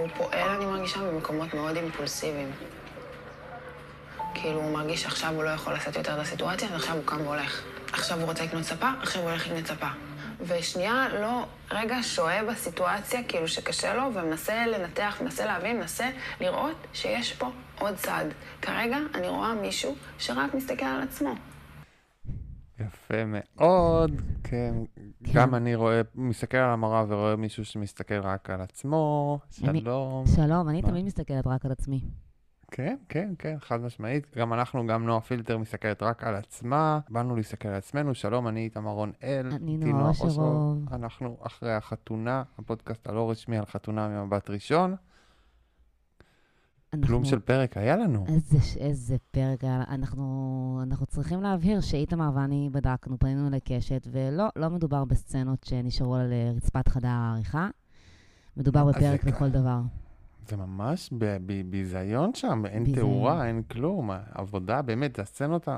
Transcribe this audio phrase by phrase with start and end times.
[0.00, 2.50] הוא פועל, אני מרגישה, במקומות מאוד אימפולסיביים.
[4.34, 7.20] כאילו, הוא מרגיש שעכשיו הוא לא יכול לעשות יותר את הסיטואציה, אז עכשיו הוא קם
[7.20, 7.62] והולך.
[7.92, 9.86] עכשיו הוא רוצה לקנות ספה, עכשיו הוא הולך לקנות ספה.
[10.40, 16.10] ושנייה, לא, רגע שוהה בסיטואציה, כאילו שקשה לו, ומנסה לנתח, מנסה להבין, מנסה
[16.40, 18.24] לראות שיש פה עוד צד.
[18.62, 21.34] כרגע אני רואה מישהו שרק מסתכל על עצמו.
[22.80, 24.10] יפה מאוד,
[24.44, 24.74] כן.
[25.34, 30.26] גם אני רואה, מסתכל על המראה ורואה מישהו שמסתכל רק על עצמו, שלום.
[30.26, 30.82] שלום, אני?
[30.82, 32.00] תמיד מסתכלת רק על עצמי.
[32.70, 34.26] כן, כן, כן, חד משמעית.
[34.36, 37.00] גם אנחנו, גם נועה פילטר מסתכלת רק על עצמה.
[37.08, 38.14] באנו להסתכל על עצמנו.
[38.14, 39.48] שלום, אני איתמר רון-אל.
[39.52, 40.08] אני נועה.
[40.08, 40.84] אושרוב.
[40.92, 44.96] אנחנו אחרי החתונה, הפודקאסט הלא רשמי על חתונה ממבט ראשון.
[46.90, 48.24] כלום אנחנו- של פרק היה לנו.
[48.28, 54.70] איזה, איזה פרק היה, אנחנו, אנחנו צריכים להבהיר שאיתמר ואני בדקנו, פנינו לקשת, ולא, לא
[54.70, 57.68] מדובר בסצנות שנשארו על אה, רצפת חדר העריכה.
[58.56, 59.80] מדובר בפרק לכל דבר.
[60.48, 61.10] זה ממש
[61.70, 63.06] ביזיון שם, אין ביזיון.
[63.06, 64.10] תאורה, אין כלום.
[64.10, 65.68] העבודה, באמת, זה הסצנות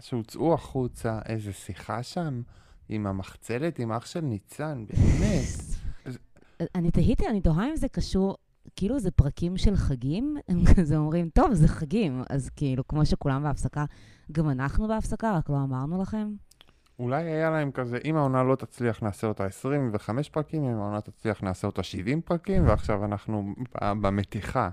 [0.00, 2.42] שהוצאו החוצה, איזה שיחה שם
[2.88, 5.46] עם המחצלת, עם אח של ניצן, באמת.
[6.74, 8.36] אני תהיתי, אני תוהה אם זה קשור,
[8.76, 12.22] כאילו זה פרקים של חגים, הם כזה אומרים, טוב, זה חגים.
[12.30, 13.84] אז כאילו, כמו שכולם בהפסקה,
[14.32, 16.28] גם אנחנו בהפסקה, רק לא אמרנו לכם.
[16.98, 21.42] אולי היה להם כזה, אם העונה לא תצליח, נעשה אותה 25 פרקים, אם העונה תצליח,
[21.42, 24.68] נעשה אותה 70 פרקים, ועכשיו אנחנו במתיחה.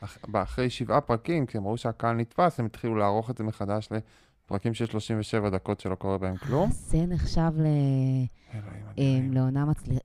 [0.00, 3.88] אח- אחרי שבעה פרקים, כשהם ראו שהקהל נתפס, הם התחילו לערוך את זה מחדש
[4.48, 6.70] לפרקים של 37 דקות שלא קורה בהם כלום.
[6.70, 7.66] זה נחשב ל...
[8.98, 9.20] אה.
[9.30, 9.98] לעונה מצליח,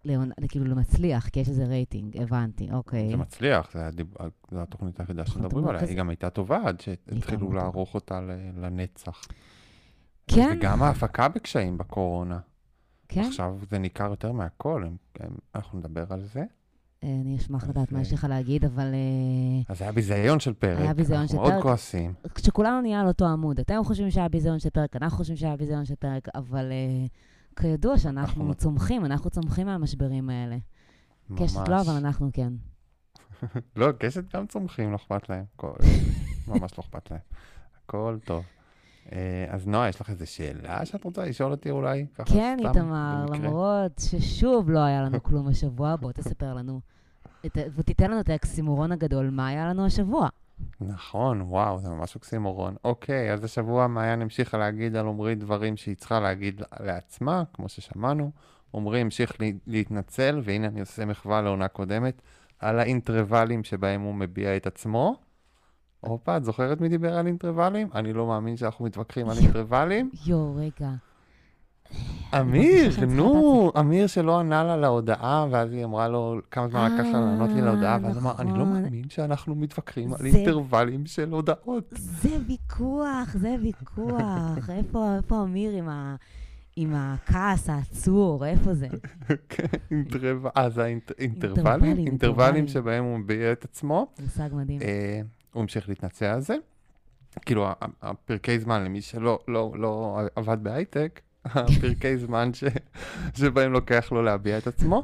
[0.49, 3.09] כאילו למצליח, כי יש איזה רייטינג, הבנתי, אוקיי.
[3.09, 3.75] זה מצליח,
[4.51, 5.81] זו התוכנית היחידה שמדברים עליה.
[5.81, 7.53] היא גם הייתה טובה עד שהתחילו.
[7.53, 8.21] לערוך אותה
[8.57, 9.21] לנצח.
[10.27, 12.39] כן, וגם ההפקה בקשיים בקורונה.
[13.07, 13.21] כן.
[13.21, 14.83] עכשיו זה ניכר יותר מהכל,
[15.55, 16.43] אנחנו נדבר על זה.
[17.03, 20.79] אה, אני אשמח לדעת מה יש לך להגיד, אבל אה, אז היה ביזיון של פרק.
[20.79, 21.63] היה ביזיון אנחנו של מאוד פרק.
[21.63, 22.13] כועסים.
[22.35, 25.85] כשכולנו נהיה על אותו עמוד, אתם חושבים שהיה ביזיון של פרק, אנחנו חושבים שהיה ביזיון
[25.85, 27.05] של פרק, אבל אה,
[27.55, 30.57] כידוע שאנחנו אנחנו- צומחים, אנחנו צומחים מהמשברים האלה.
[31.37, 31.67] קשת.
[31.67, 32.53] לא, אבל אנחנו כן.
[33.75, 35.43] לא, קשת גם צומחים, לא אכפת להם.
[36.47, 37.19] ממש לא אכפת להם.
[37.85, 38.43] הכל טוב.
[39.11, 39.17] אה,
[39.49, 42.05] אז נועה, יש לך איזו שאלה שאת רוצה לשאול אותי אולי?
[42.25, 43.25] כן, איתמר?
[43.33, 46.81] למרות ששוב לא היה לנו כלום השבוע, בוא תספר לנו,
[47.55, 50.27] ותיתן לנו את האקסימורון הגדול, מה היה לנו השבוע.
[50.81, 52.75] נכון, וואו, זה ממש אוקסימורון.
[52.83, 58.31] אוקיי, אז השבוע מעיין המשיכה להגיד על עמרי דברים שהיא צריכה להגיד לעצמה, כמו ששמענו.
[58.75, 62.21] עמרי המשיך לה- להתנצל, והנה אני עושה מחווה לעונה קודמת,
[62.59, 65.15] על האינטרוולים שבהם הוא מביע את עצמו.
[66.07, 67.87] הופה, את זוכרת מי דיבר על אינטרוולים?
[67.95, 70.09] אני לא מאמין שאנחנו מתווכחים על אינטרוולים.
[70.25, 70.89] יואו, רגע.
[72.39, 77.19] אמיר, נו, אמיר שלא ענה לה להודעה, ואז היא אמרה לו כמה זמן לקח לה
[77.19, 78.83] לענות לי אה, להודעה, ואז אמר, אני לא נכון.
[78.83, 81.93] מאמין שאנחנו מתווכחים על אינטרוולים של הודעות.
[81.97, 84.69] זה ויכוח, זה ויכוח.
[85.17, 86.15] איפה, אמיר עם, ה,
[86.75, 88.45] עם הכעס העצור?
[88.45, 88.87] איפה זה?
[89.49, 91.11] כן, אינטרוול, אה, זה האינט-
[91.97, 92.67] אינטרוולים?
[92.67, 94.07] שבהם הוא מביע את עצמו.
[94.21, 94.79] מושג מדהים.
[95.53, 96.55] הוא המשיך להתנצל על זה.
[97.45, 97.67] כאילו,
[98.01, 102.63] הפרקי זמן, למי שלא לא, לא עבד בהייטק, הפרקי זמן ש,
[103.35, 105.03] שבהם לוקח לו להביע את עצמו.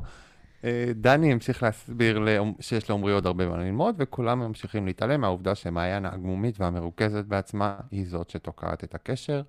[0.64, 2.26] אה, דני המשיך להסביר
[2.60, 8.08] שיש לעומרי עוד הרבה מה ללמוד, וכולם ממשיכים להתעלם מהעובדה שמעיין העגמומית והמרוכזת בעצמה היא
[8.08, 9.42] זאת שתוקעת את הקשר.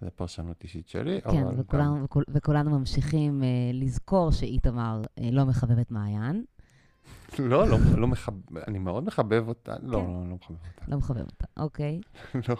[0.00, 5.44] זו פרשנות אישית שלי, כן, אבל וכולנו, וכול, וכולנו ממשיכים אה, לזכור שאיתמר אה, לא
[5.44, 6.44] מחבב את מעיין,
[7.38, 10.04] לא, לא, לא מחבב, אני מאוד מחבב אותה, לא, כן.
[10.06, 10.84] לא, לא מחבב אותה.
[10.88, 11.46] לא מחבב אותה.
[11.56, 12.00] אוקיי,
[12.48, 12.56] לא.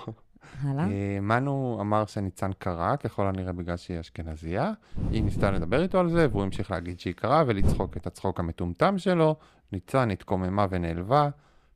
[0.60, 0.84] הלאה.
[0.84, 4.72] אה, מנו אמר שניצן קרא, ככל הנראה בגלל שהיא אשכנזייה.
[5.10, 8.98] היא ניסתה לדבר איתו על זה, והוא המשיך להגיד שהיא קראה ולצחוק את הצחוק המטומטם
[8.98, 9.36] שלו.
[9.72, 11.28] ניצן התקוממה ונעלבה.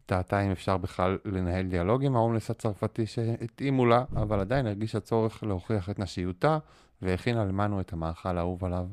[0.07, 5.43] תהתה אם אפשר בכלל לנהל דיאלוג עם ההומלס הצרפתי שהתאימו לה, אבל עדיין הרגישה צורך
[5.43, 6.59] להוכיח את נשיותה,
[7.03, 8.87] והכינה למנו את המאכל האהוב עליו,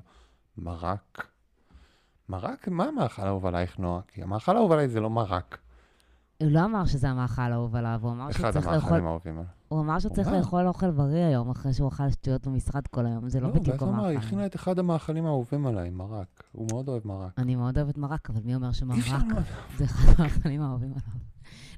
[0.58, 1.31] מרק.
[2.30, 2.68] מרק?
[2.68, 4.02] מה המאכל האהוב עלייך, נועה?
[4.08, 5.58] כי המאכל האהוב עליי זה לא מרק.
[6.38, 8.80] הוא לא אמר שזה המאכל האהוב עליו, הוא אמר שהוא אחד צריך לאכול...
[8.80, 9.46] המאכלים האהובים עליי.
[9.68, 10.42] הוא אמר שהוא צריך הוא אמר.
[10.42, 13.30] לאכול אוכל בריא היום, אחרי שהוא אכל שטויות במשרד כל היום.
[13.30, 14.26] זה לא בדיוק ואז הוא אמר, המאכל.
[14.26, 16.44] הכינה את אחד המאכלים האהובים עליי, מרק.
[16.52, 17.32] הוא מאוד אוהב מרק.
[17.40, 18.98] אני מאוד אוהבת מרק, אבל מי אומר שמרק
[19.28, 19.44] מאוד.
[19.78, 21.22] זה אחד המאכלים האהובים עליו?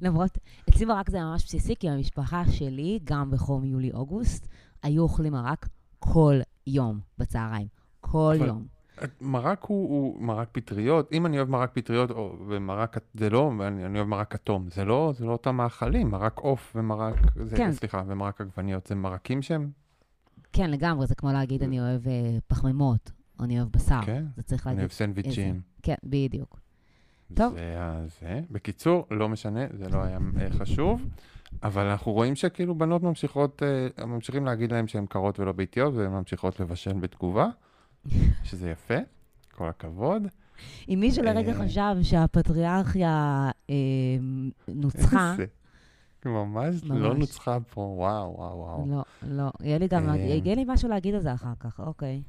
[0.01, 0.37] למרות,
[0.69, 4.47] אצלי מרק זה ממש בסיסי, כי המשפחה שלי, גם בחום יולי-אוגוסט,
[4.83, 5.67] היו אוכלים מרק
[5.99, 7.67] כל יום בצהריים.
[8.01, 8.72] כל יום.
[9.21, 13.85] מרק הוא, הוא מרק פטריות, אם אני אוהב מרק פטריות, או, ומרק, זה לא, אני,
[13.85, 17.71] אני אוהב מרק כתום, זה לא, זה לא אותם מאכלים, מרק עוף ומרק, זה, כן.
[17.71, 19.69] סליחה, ומרק עגבניות, זה מרקים שהם,
[20.53, 22.13] כן, לגמרי, זה כמו להגיד, אני אוהב אה,
[22.47, 24.01] פחמימות, או אני אוהב בשר.
[24.05, 24.79] כן, זה צריך אני להגיד...
[24.81, 26.59] אוהב סנדוויצ'ים, כן, בדיוק.
[27.33, 27.53] טוב.
[27.53, 28.41] זה ה- זה.
[28.51, 31.05] בקיצור, לא משנה, זה לא היה אה, חשוב,
[31.63, 33.63] אבל אנחנו רואים שכאילו בנות ממשיכות,
[33.97, 37.47] אה, ממשיכים להגיד להם שהן קרות ולא ביתיות, והן ממשיכות לבשל בתגובה,
[38.43, 38.97] שזה יפה,
[39.51, 40.27] כל הכבוד.
[40.89, 41.65] אם מישהו לרגע אה.
[41.65, 43.75] חשב שהפטריארכיה אה,
[44.67, 45.35] נוצחה,
[46.23, 47.19] זה ממש לא ממש.
[47.19, 48.85] נוצחה פה, וואו, וואו, וואו.
[48.87, 49.51] לא, לא.
[49.61, 50.15] יהיה לי גם, אה.
[50.15, 52.21] יהיה לי משהו להגיד על זה אחר כך, אוקיי.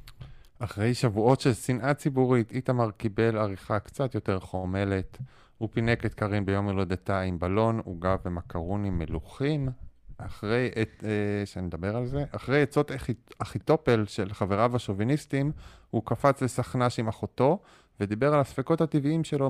[0.59, 5.17] אחרי שבועות של שנאה ציבורית, איתמר קיבל עריכה קצת יותר חומלת.
[5.57, 9.69] הוא פינק את קארין ביום הולדתה עם בלון, עוגה ומקרונים מלוכים.
[10.17, 15.51] אחרי, את, אה, שנדבר על זה, אחרי עצות אחי- אחיתופל של חבריו השוביניסטים,
[15.89, 17.59] הוא קפץ לסכנ"ש עם אחותו,
[17.99, 19.49] ודיבר על הספקות הטבעיים שלו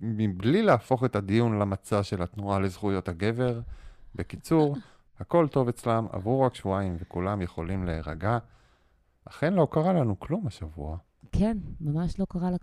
[0.00, 3.60] מבלי להפוך את הדיון למצע של התנועה לזכויות הגבר.
[4.14, 4.76] בקיצור,
[5.20, 8.38] הכל טוב אצלם, עברו רק שבועיים וכולם יכולים להירגע.
[9.24, 10.96] אכן לא קרה לנו כלום השבוע.
[11.32, 12.58] כן, ממש לא קרה לנו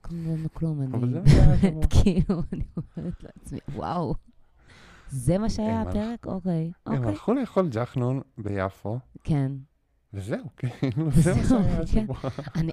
[0.54, 0.82] כלום.
[0.82, 1.82] אבל אני זה השבוע.
[1.90, 4.16] כאילו, אני אומרת לעצמי, וואו,
[5.10, 6.26] זה מה שהיה הפרק?
[6.26, 7.10] אוקיי, הם אוקיי.
[7.10, 9.52] הלכו לאכול ג'חנון ביפו, כן.
[10.14, 11.82] וזהו, כאילו, זה מה שהיה כן.
[11.82, 12.18] השבוע.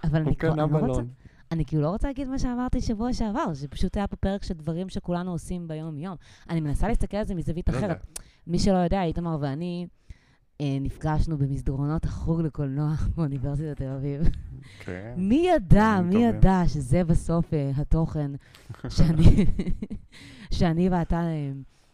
[0.04, 1.08] אבל אני קנה אני לא רוצה, בלון.
[1.52, 4.88] אני כאילו לא רוצה להגיד מה שאמרתי שבוע שעבר, שפשוט היה פה פרק של דברים
[4.88, 6.16] שכולנו עושים ביום-יום.
[6.50, 8.20] אני מנסה להסתכל על זה מזווית רגע, אחרת.
[8.46, 9.86] מי שלא יודע, איתמר ואני
[10.60, 14.28] אה, נפגשנו במסדרונות החוג לקולנוע באוניברסיטת תל אביב.
[14.81, 15.14] כן.
[15.16, 16.25] מי ידע, מי.
[16.25, 18.31] ידע שזה בסוף אה, התוכן
[18.88, 19.46] שאני,
[20.50, 21.52] שאני ואתה אה,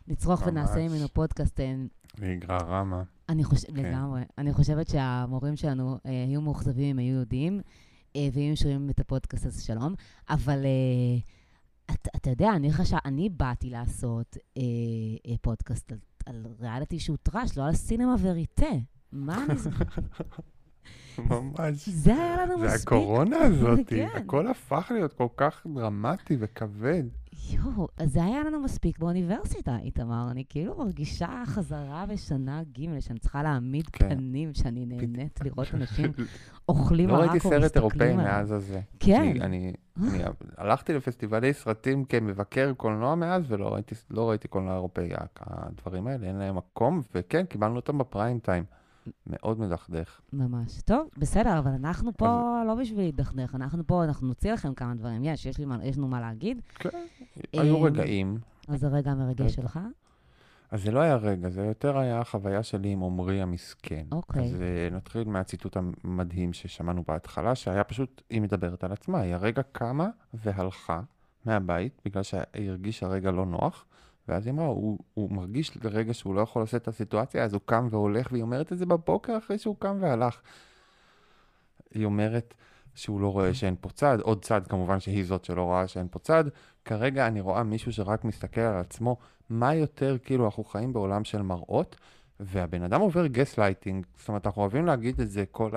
[0.09, 0.89] נצרוך ונעשה.
[0.89, 1.61] ממנו פודקאסט.
[1.61, 1.75] אה,
[2.19, 3.03] ויגרע רמה.
[3.29, 3.83] אני חושבת, כן.
[3.83, 4.23] לגמרי.
[4.39, 7.61] אני חושבת שהמורים שלנו אה, היו מאוכזבים אם היו יודעים,
[8.17, 9.95] אה, ואם שומעים את הפודקאסט הזה, שלום.
[10.31, 11.19] אבל אה,
[11.95, 14.63] אתה אתה יודע, אני חשב, אני באתי לעשות אה,
[15.27, 18.67] אה, פודקאסט על, על ריאליטי שהוא טראש, לא על סינמה וריטה.
[19.13, 19.55] מה אני...
[21.19, 21.89] ממש.
[21.89, 22.83] זה היה לנו זה מספיק.
[22.83, 24.09] הקורונה הזאת, כן.
[24.15, 27.05] הכל הפך להיות כל כך דרמטי וכבד.
[27.51, 30.31] יואו, אז זה היה לנו מספיק באוניברסיטה, איתמר.
[30.31, 34.09] אני כאילו מרגישה חזרה בשנה ג' שאני צריכה להעמיד כן.
[34.09, 36.13] פנים שאני נהנית לראות אנשים
[36.69, 38.17] אוכלים לא ראיתי מרק או סרט אירופאי.
[38.17, 38.81] מאז הזה.
[39.01, 39.23] כן.
[39.41, 39.73] אני
[40.03, 40.23] אני
[40.59, 45.09] הלכתי לפסטיבלי סרטים כמבקר קולנוע מאז, ולא ראיתי, לא ראיתי קולנוע אירופאי.
[45.41, 48.65] הדברים האלה, אין להם מקום, וכן, קיבלנו אותם בפריים טיים.
[49.27, 50.21] מאוד מדכדך.
[50.33, 50.81] ממש.
[50.83, 55.25] טוב, בסדר, אבל אנחנו פה לא בשביל להידכדך, אנחנו פה, אנחנו נוציא לכם כמה דברים.
[55.25, 56.61] יש, יש, מה, יש לנו מה להגיד.
[56.75, 56.89] כן,
[57.53, 58.39] היו אמ, רגעים.
[58.69, 59.51] אז זה רגע המרגש רגע.
[59.51, 59.81] שלך.
[60.71, 64.07] אז זה לא היה רגע, זה יותר היה החוויה שלי עם עמרי המסכן.
[64.13, 64.45] אוקיי.
[64.45, 69.63] אז uh, נתחיל מהציטוט המדהים ששמענו בהתחלה, שהיה פשוט, היא מדברת על עצמה, היא הרגע
[69.73, 71.01] קמה והלכה
[71.45, 73.85] מהבית, בגלל שהיא הרגישה רגע לא נוח,
[74.31, 77.61] ואז היא אמרה, הוא, הוא מרגיש לרגע שהוא לא יכול לעשות את הסיטואציה, אז הוא
[77.65, 80.41] קם והולך, והיא אומרת את זה בבוקר אחרי שהוא קם והלך.
[81.95, 82.55] היא אומרת
[82.95, 86.19] שהוא לא רואה שאין פה צד, עוד צד כמובן שהיא זאת שלא רואה שאין פה
[86.19, 86.45] צד.
[86.85, 89.17] כרגע אני רואה מישהו שרק מסתכל על עצמו,
[89.51, 91.97] מה יותר, כאילו, אנחנו חיים בעולם של מראות,
[92.41, 95.71] והבן אדם עובר גס לייטינג, זאת אומרת, אנחנו אוהבים להגיד את זה, כל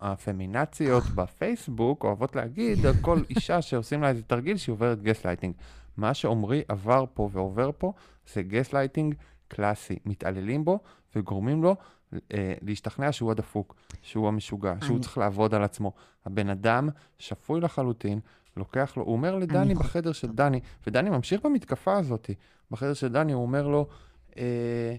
[0.00, 5.54] הפמינאציות בפייסבוק אוהבות להגיד על כל אישה שעושים לה איזה תרגיל שהיא עוברת גס לייטינג.
[5.96, 7.92] מה שעמרי עבר פה ועובר פה,
[8.32, 9.14] זה גס לייטינג
[9.48, 9.98] קלאסי.
[10.06, 10.78] מתעללים בו
[11.16, 11.76] וגורמים לו
[12.32, 15.92] אה, להשתכנע שהוא הדפוק, שהוא המשוגע, שהוא אני- צריך לעבוד על עצמו.
[16.26, 16.88] הבן אדם
[17.18, 18.20] שפוי לחלוטין,
[18.56, 22.30] לוקח לו, הוא אומר לדני בחדר של דני, ודני ממשיך במתקפה הזאת.
[22.70, 23.86] בחדר של דני הוא אומר לו,
[24.38, 24.96] אה,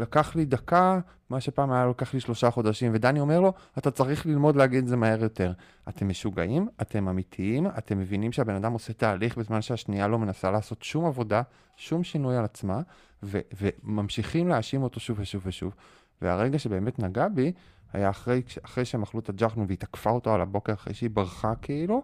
[0.00, 1.00] לקח לי דקה,
[1.30, 4.88] מה שפעם היה לוקח לי שלושה חודשים, ודני אומר לו, אתה צריך ללמוד להגיד את
[4.88, 5.52] זה מהר יותר.
[5.88, 10.82] אתם משוגעים, אתם אמיתיים, אתם מבינים שהבן אדם עושה תהליך בזמן שהשנייה לא מנסה לעשות
[10.82, 11.42] שום עבודה,
[11.76, 12.80] שום שינוי על עצמה,
[13.22, 15.74] ו- וממשיכים להאשים אותו שוב ושוב ושוב.
[16.22, 17.52] והרגע שבאמת נגע בי,
[17.92, 21.54] היה אחרי, אחרי שהם אכלו את הג'חנון והיא תקפה אותו על הבוקר אחרי שהיא ברחה
[21.62, 22.02] כאילו,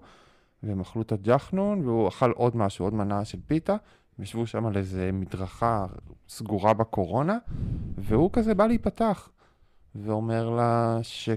[0.63, 3.77] והם אכלו את הג'חנון, והוא אכל עוד משהו, עוד מנה של פיתה,
[4.19, 5.87] הם ישבו שם על איזה מדרכה
[6.29, 7.39] סגורה בקורונה,
[7.99, 9.29] והוא כזה בא להיפתח.
[9.95, 11.35] ואומר לה שהוא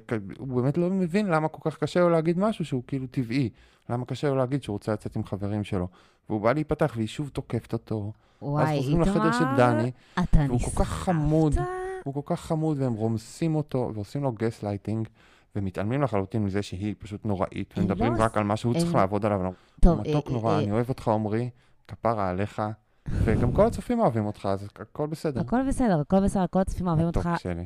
[0.48, 3.50] באמת לא מבין למה כל כך קשה לו להגיד משהו שהוא כאילו טבעי.
[3.89, 5.88] למה קשה לו להגיד שהוא רוצה לצאת עם חברים שלו.
[6.29, 8.12] והוא בא להיפתח והיא שוב תוקפת אותו.
[8.41, 10.77] וואי, חוזרים לחדר של דני, אתה והוא כל נסחפת.
[10.77, 11.55] כך חמוד.
[12.03, 15.08] הוא כל כך חמוד והם רומסים אותו ועושים לו גס לייטינג.
[15.55, 18.96] ומתעלמים לחלוטין מזה שהיא פשוט נוראית, הם ומדברים לא רק על מה שהוא הם- צריך
[18.96, 19.51] לעבוד עליו.
[19.82, 21.50] טוב, מתוק אה, נורא, אה, אני אוהב אותך עמרי,
[21.88, 22.62] כפרה עליך,
[23.08, 25.42] וגם כל הצופים אוהבים אותך, אז הכל בסדר.
[25.42, 27.30] הכל בסדר, הכל בסדר, כל הצופים אוהבים אותך.
[27.38, 27.65] שלי.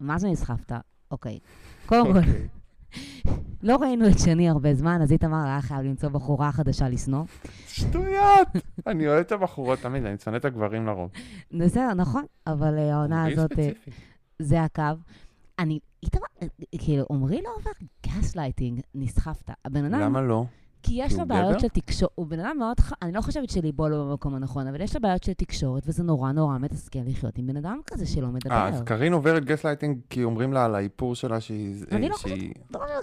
[0.00, 0.72] מה זה נסחפת?
[1.10, 1.38] אוקיי.
[1.86, 2.48] קודם כל, אוקיי.
[3.62, 7.24] לא ראינו את שני הרבה זמן, אז איתמר היה חייב למצוא בחורה חדשה לשנוא.
[7.66, 8.48] שטויות!
[8.86, 11.10] אני אוהב את הבחורות תמיד, אני שונא את הגברים לרוב.
[11.52, 13.70] בסדר, נכון, אבל אה, העונה הזאת, אה.
[14.38, 14.82] זה הקו.
[15.58, 16.46] אני, איתמר, אה,
[16.78, 17.70] כאילו, עמרי לא עובר
[18.06, 19.50] גס לייטינג, נסחפת.
[19.64, 20.44] הבן אדם, למה לא?
[20.82, 21.58] כי יש כי לו בעיות גבר?
[21.58, 22.92] של תקשורת, הוא בן אדם מאוד, ח...
[23.02, 26.32] אני לא חושבת שליבו לא במקום הנכון, אבל יש לו בעיות של תקשורת, וזה נורא
[26.32, 28.54] נורא מתסכל לחיות עם בן אדם כזה שלא מדבר.
[28.54, 31.84] אה, אז קארין עוברת גסלייטינג כי אומרים לה על האיפור שלה שהיא...
[31.92, 32.52] אני אה, לא שהיא-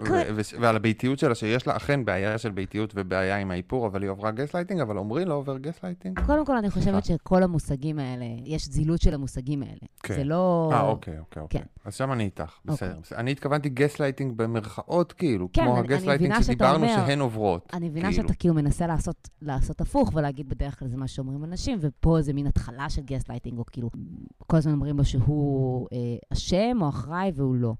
[0.08, 4.10] ו- ועל הביתיות שלה, שיש לה אכן בעיה של ביתיות ובעיה עם האיפור, אבל היא
[4.12, 6.20] עברה גסלייטינג, אבל עמרי לא עובר גסלייטינג?
[6.26, 7.20] קודם כל, אני חושבת סליחה.
[7.24, 9.78] שכל המושגים האלה, יש זילות של המושגים האלה.
[10.04, 10.16] כן.
[10.16, 10.70] זה לא...
[10.74, 11.62] אה, אוקיי, אוקיי, אוקיי.
[11.62, 11.66] כן.
[11.88, 12.74] אז שם אני איתך, אוקיי.
[12.74, 13.00] בסדר.
[13.02, 13.20] בסדר.
[13.20, 17.70] אני התכוונתי גסלייטינג במרכאות, כאילו, כן, כמו הגסלייטינג שדיברנו אומר- שהן עוברות.
[17.74, 18.24] אני מבינה כאילו.
[18.24, 22.34] שאתה כאילו מנסה לעשות, לעשות הפוך ולהגיד בדרך כלל זה מה שאומרים אנשים, ופה זה
[22.34, 23.90] מין התחלה של גסלייטינג, או כאילו,
[24.48, 25.98] כל הזמן אומרים לו שהוא אה,
[26.34, 27.74] אשם או אחראי והוא לא.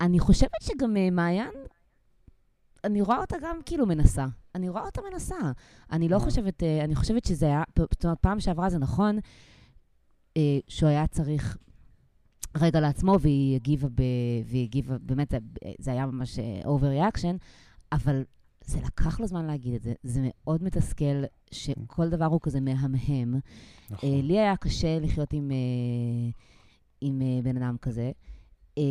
[0.00, 1.52] אני חושבת שגם אה, מעיין,
[2.84, 4.26] אני רואה אותה גם כאילו מנסה.
[4.54, 5.36] אני רואה אותה מנסה.
[5.92, 6.20] אני לא אה.
[6.20, 9.18] חושבת, אה, אני חושבת שזה היה, זאת אומרת, פעם שעברה זה נכון
[10.36, 11.56] אה, שהוא היה צריך
[12.56, 14.02] רגע לעצמו, והיא הגיבה, ב,
[14.46, 15.34] והיא הגיבה, באמת,
[15.78, 17.36] זה, היה ממש overreaction,
[17.92, 18.24] אבל
[18.64, 19.92] זה לקח לו זמן להגיד את זה.
[20.02, 23.34] זה מאוד מתסכל שכל דבר הוא כזה מהמהם.
[23.90, 24.08] נכון.
[24.10, 25.56] אה, לי היה קשה לחיות עם, אה,
[27.00, 28.10] עם אה, בן אדם כזה.
[28.78, 28.82] אה,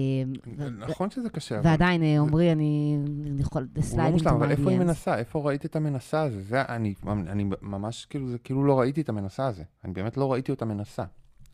[0.87, 1.69] נכון שזה קשה, אבל...
[1.69, 2.97] ועדיין, אה, עמרי, אני
[3.39, 3.67] יכול...
[3.91, 5.17] הוא לא מושלם, אבל איפה היא מנסה?
[5.17, 6.41] איפה ראית את המנסה הזה?
[6.41, 9.63] זה, אני, אני ממש, כאילו, זה כאילו לא ראיתי את המנסה הזה.
[9.83, 11.03] אני באמת לא ראיתי אותה מנסה.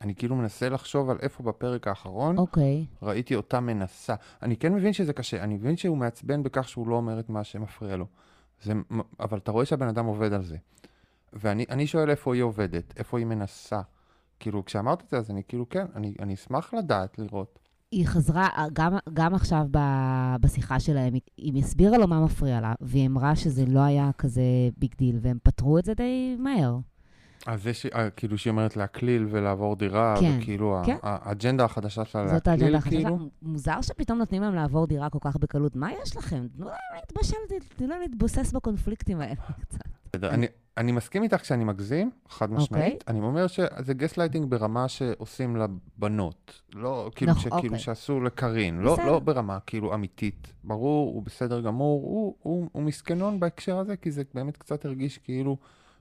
[0.01, 2.85] אני כאילו מנסה לחשוב על איפה בפרק האחרון אוקיי.
[3.01, 4.15] ראיתי אותה מנסה.
[4.41, 7.43] אני כן מבין שזה קשה, אני מבין שהוא מעצבן בכך שהוא לא אומר את מה
[7.43, 8.05] שמפריע לו.
[8.63, 8.73] זה,
[9.19, 10.57] אבל אתה רואה שהבן אדם עובד על זה.
[11.33, 13.81] ואני אני שואל איפה היא עובדת, איפה היא מנסה.
[14.39, 17.59] כאילו, כשאמרת את זה, אז אני כאילו, כן, אני, אני אשמח לדעת, לראות.
[17.91, 19.79] היא חזרה, גם, גם עכשיו ב,
[20.41, 24.41] בשיחה שלהם, היא, היא הסבירה לו מה מפריע לה, והיא אמרה שזה לא היה כזה
[24.77, 26.77] big deal, והם פתרו את זה די מהר.
[27.45, 27.85] אז זה ש...
[27.85, 30.97] אה, כאילו שהיא אומרת להקליל ולעבור דירה, כן, וכאילו כן.
[31.01, 32.97] האג'נדה החדשה שלה זאת להקליל, האג'נדה החדשה.
[32.97, 33.29] כאילו.
[33.41, 35.75] מוזר שפתאום נותנים להם לעבור דירה כל כך בקלות.
[35.75, 36.47] מה יש לכם?
[36.57, 37.35] תנו להם להתבשל,
[37.75, 39.79] תנו להם להתבוסס בקונפליקטים האלה קצת.
[40.23, 40.47] אני,
[40.77, 42.93] אני מסכים איתך שאני מגזים, חד משמעית.
[42.93, 42.97] אוקיי.
[43.07, 46.61] אני אומר שזה גסלייטינג ברמה שעושים לבנות.
[46.73, 47.79] לא, כאילו, נכון, שכאילו אוקיי.
[47.79, 48.79] שעשו לקארין.
[48.79, 48.97] לא.
[49.05, 50.53] לא ברמה כאילו אמיתית.
[50.63, 55.17] ברור, הוא בסדר גמור, הוא, הוא, הוא מסכנון בהקשר הזה, כי זה באמת קצת הרגיש
[55.17, 55.57] כאילו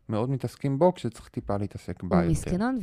[0.08, 2.32] מאוד מתעסקים בו, כשצריך טיפה להתעסק בה הוא יותר.
[2.32, 2.78] מסכנון,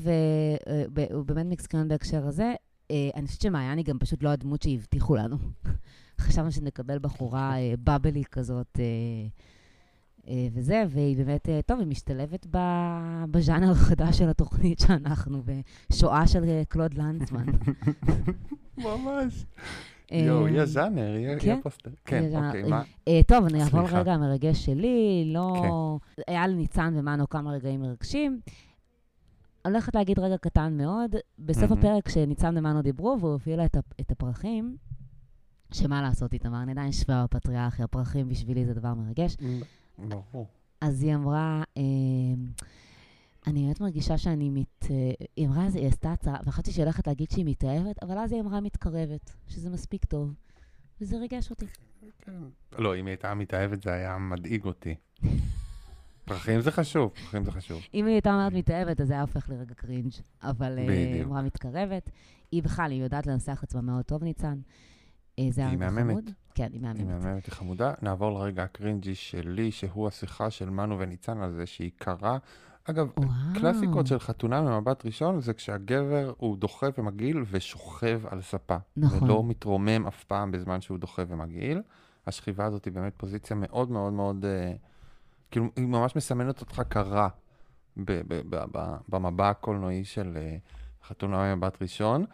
[0.93, 2.53] והוא באמת מסכנון בהקשר הזה.
[2.91, 5.37] אה, אני חושבת שמעיין היא גם פשוט לא הדמות שהבטיחו לנו.
[6.21, 8.83] חשבנו שנקבל בחורה אה, בבלי כזאת, אה,
[10.27, 12.47] אה, וזה, והיא באמת, אה, טוב, היא משתלבת
[13.31, 15.43] בז'אנר החדש של התוכנית שאנחנו,
[15.89, 17.45] בשואה של אה, קלוד לנצמן.
[18.77, 19.45] ממש.
[20.11, 21.49] יואו, אה, היא הז'אנר, היא כן.
[21.51, 21.89] היא הפוסטר.
[22.05, 22.45] כן.
[22.45, 22.83] אוקיי, מה?
[23.07, 23.97] אה, טוב, אני אעבור סליחה.
[23.97, 25.97] לרגע המרגש שלי, לא...
[26.27, 28.39] היה לניצן ומנו כמה רגעים מרגשים.
[29.65, 31.15] אני הולכת להגיד רגע קטן מאוד.
[31.39, 31.71] בסוף.
[31.71, 34.77] הפרק, כשניצן ומנו דיברו והוא הביא לה את, הפ- את הפרחים,
[35.73, 39.37] שמה לעשות איתמר, אני עדיין שווה בפטריארכיה, פרחים בשבילי זה דבר מרגש.
[39.97, 40.47] ברור.
[40.81, 41.81] אז היא אמרה, אה,
[43.47, 44.85] אני באמת מרגישה שאני מת...
[44.91, 48.41] אה, היא אמרה, היא עשתה הצהרה, וחשבתי שהיא הולכת להגיד שהיא מתאהבת, אבל אז היא
[48.41, 50.33] אמרה מתקרבת, שזה מספיק טוב.
[51.01, 51.65] וזה ריגש אותי.
[52.79, 54.95] לא, אם היא הייתה מתאהבת זה היה מדאיג אותי.
[56.25, 57.81] פרחים זה חשוב, פרחים זה חשוב.
[57.93, 60.11] אם היא הייתה אומרת מתאהבת, אז זה היה הופך לרגע קרינג',
[60.43, 61.23] אבל אה, היא.
[61.23, 62.09] אמרה מתקרבת.
[62.51, 64.59] היא בכלל, היא יודעת לנסח עצמה מאוד טוב, ניצן.
[65.39, 66.11] אה, זה היה היא רגע מהממת.
[66.11, 66.29] חמוד.
[66.55, 67.23] כן, היא היא מהממת.
[67.23, 67.93] מהממת, היא חמודה.
[68.01, 72.37] נעבור לרגע הקרינג'י שלי, שהוא השיחה של מנו וניצן על זה שהיא קרה.
[72.83, 73.29] אגב, וואו.
[73.53, 78.77] קלאסיקות של חתונה ממבט ראשון זה כשהגבר הוא דוחה ומגעיל ושוכב על ספה.
[78.97, 79.23] נכון.
[79.23, 81.81] ולא מתרומם אף פעם בזמן שהוא דוחה ומגעיל.
[82.27, 84.73] השכיבה הזאת היא באמת פוזיציה מאוד מאוד מאוד, אה,
[85.51, 87.27] כאילו, היא ממש מסמנת אותך כרע
[89.09, 90.57] במבע הקולנועי של אה,
[91.07, 92.25] חתונה ממבט ראשון.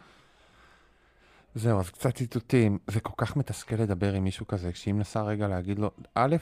[1.58, 2.78] זהו, אז קצת ציטוטים.
[2.86, 6.36] זה כל כך מתסכל לדבר עם מישהו כזה, כשהיא מנסה רגע להגיד לו, א',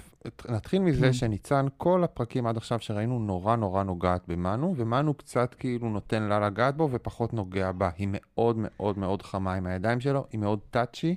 [0.49, 1.13] נתחיל מזה כן.
[1.13, 6.41] שניצן, כל הפרקים עד עכשיו שראינו נורא נורא נוגעת במנו, ומנו קצת כאילו נותן לה
[6.41, 7.91] לגעת בו ופחות נוגע בה.
[7.97, 11.17] היא מאוד מאוד מאוד חמה עם הידיים שלו, היא מאוד טאצ'י.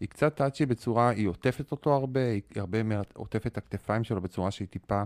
[0.00, 2.78] היא קצת טאצ'י בצורה, היא עוטפת אותו הרבה, היא הרבה
[3.14, 5.02] עוטפת את הכתפיים שלו בצורה שהיא טיפה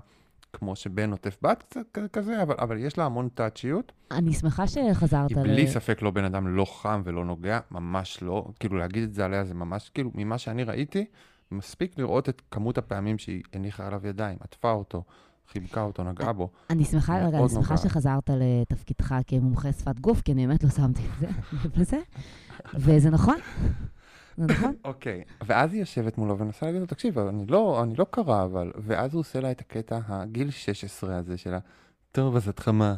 [0.57, 1.77] כמו שבן עוטף בת
[2.13, 3.93] כזה, אבל, אבל יש לה המון טאצ'יות.
[4.11, 8.49] אני שמחה שחזרת היא בלי ספק לא בן אדם לא חם ולא נוגע, ממש לא.
[8.61, 11.05] כאילו להגיד את זה עליה זה ממש, כאילו, ממה שאני ראיתי,
[11.51, 15.03] מספיק לראות את כמות הפעמים שהיא הניחה עליו ידיים, עטפה אותו,
[15.53, 16.51] חיבקה אותו, נגעה בו.
[16.71, 17.77] אני שמחה, רגע, אני שמחה.
[17.77, 21.27] שחזרת לתפקידך כמומחה שפת גוף, כי אני באמת לא שמתי את זה
[21.81, 21.99] לזה,
[22.75, 23.37] וזה נכון.
[24.39, 24.75] נכון.
[24.85, 28.73] אוקיי, ואז היא יושבת מולו ומנסה להגיד לו, תקשיב, אני לא, אני לא קרה, אבל...
[28.77, 31.59] ואז הוא עושה לה את הקטע הגיל 16 הזה שלה,
[32.13, 32.95] טוב, אז את חמה.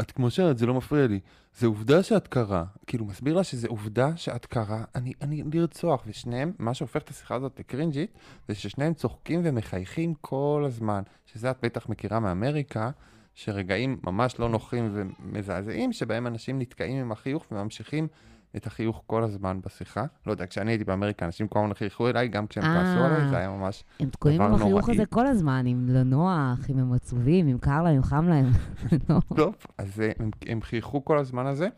[0.00, 1.20] את כמו שאת, זה לא מפריע לי.
[1.58, 2.64] זה עובדה שאת קרה.
[2.86, 6.02] כאילו, מסביר לה שזה עובדה שאת קרה, אני, אני לרצוח.
[6.06, 11.02] ושניהם, מה שהופך את השיחה הזאת לקרינג'ית, זה ששניהם צוחקים ומחייכים כל הזמן.
[11.26, 12.90] שזה את בטח מכירה מאמריקה,
[13.34, 18.08] שרגעים ממש לא נוחים ומזעזעים, שבהם אנשים נתקעים עם החיוך וממשיכים
[18.56, 20.04] את החיוך כל הזמן בשיחה.
[20.26, 22.74] לא יודע, כשאני הייתי באמריקה, אנשים כל הזמן חייכו אליי, גם כשהם אה.
[22.74, 24.94] כעסו עליי, זה היה ממש הם תקועים דבר עם החיוך נוראי.
[24.94, 28.46] הזה כל הזמן, אם לא נוח, אם הם עצובים, אם קר להם, אם חם להם.
[29.08, 29.20] לא.
[29.36, 30.10] טוב, אז אה,
[30.46, 31.68] הם, חייכו כל הזמן הזה,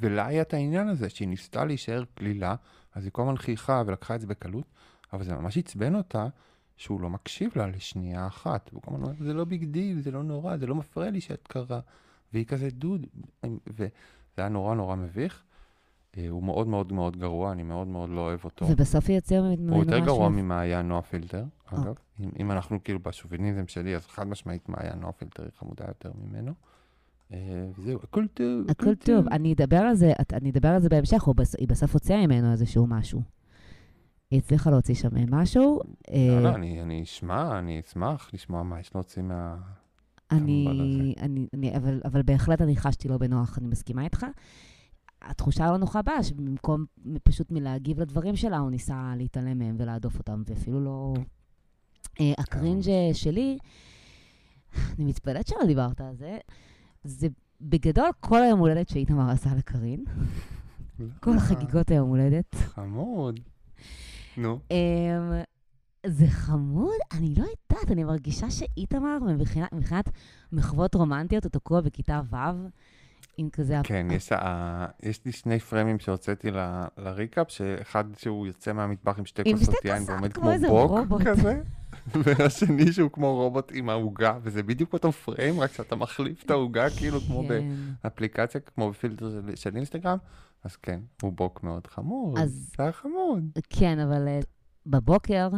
[0.00, 2.54] ולה היה את העניין הזה, שהיא ניסתה להישאר קלילה,
[2.94, 4.64] אז היא כל הזמן חייכה ולקחה את זה בקלות,
[5.12, 6.26] אבל זה ממש עצבן אותה
[6.76, 8.70] שהוא לא מקשיב לה לשנייה אחת.
[8.72, 11.20] והוא כל הזמן אומר, זה לא big deal, זה לא נורא, זה לא מפריע לי
[11.20, 11.80] שאת קרה.
[12.32, 13.06] והיא כזה, דוד,
[13.66, 13.88] וזה
[14.36, 15.42] היה נורא נורא מביך.
[16.18, 18.66] אה, הוא מאוד מאוד מאוד גרוע, אני מאוד מאוד לא אוהב אותו.
[18.70, 20.06] ובסוף יוצאה ממנו הוא יותר משהו.
[20.06, 21.86] גרוע ממעיין נועה פילטר, אגב.
[21.86, 21.94] אוקיי.
[22.20, 26.10] אם, אם אנחנו כאילו בשוביניזם שלי, אז חד משמעית מעיין נועה פילטר היא חמודה יותר
[26.24, 26.52] ממנו.
[27.32, 27.38] אה,
[27.78, 31.56] וזהו, הכל טוב, הכל טוב, אני אדבר על זה, אני אדבר על זה בהמשך, בס-
[31.58, 33.22] היא בסוף הוציאה ממנו איזשהו משהו.
[34.30, 35.80] היא הצליחה להוציא שם משהו.
[36.10, 39.56] אה, לא, לא, אני, אני אשמע, אני אשמח לשמוע מה יש להוציא מה...
[40.30, 44.26] אני, אני, אני, אבל, אבל בהחלט אני חשתי לא בנוח, אני מסכימה איתך.
[45.26, 46.84] התחושה הלא נוחה באה, שבמקום
[47.22, 51.14] פשוט מלהגיב לדברים שלה, הוא ניסה להתעלם מהם ולהדוף אותם, ואפילו לא...
[52.20, 53.58] אה, הקרינג' שלי,
[54.76, 56.38] אני מתפלאת שלא דיברת על זה,
[57.04, 57.28] זה
[57.60, 60.04] בגדול כל היום הולדת שאיתמר עשה לקארין,
[61.22, 62.54] כל חגיגות היום הולדת.
[62.54, 63.40] חמוד.
[64.36, 64.58] נו.
[64.70, 65.42] אמ,
[66.06, 70.08] זה חמוד, אני לא יודעת, אני מרגישה שאיתמר, מבחינת
[70.52, 72.36] מחוות רומנטיות, הוא תקוע בכיתה ו',
[73.36, 73.80] עם כזה...
[73.84, 74.86] כן, יש, ה...
[75.02, 76.56] יש לי שני פרמים שהוצאתי ל...
[76.98, 81.22] לריקאפ, שאחד שהוא יוצא מהמטבח עם שתי כוסות יין ועומד כמו בוק רובוט.
[81.22, 81.60] כזה,
[82.14, 86.86] והשני שהוא כמו רובוט עם העוגה, וזה בדיוק אותו פריים, רק שאתה מחליף את העוגה,
[86.90, 87.44] כאילו כמו.
[87.48, 87.64] כן.
[88.06, 90.18] אפליקציה כמו בפילטר של, של אינסטגרם,
[90.64, 92.38] אז כן, הוא בוק מאוד חמוד.
[92.38, 93.58] אז- זה היה חמוד.
[93.70, 94.40] כן, אבל אה,
[94.86, 95.48] בבוקר,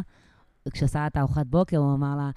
[0.70, 2.30] כשעשה את הארוחת בוקר, הוא אמר לה,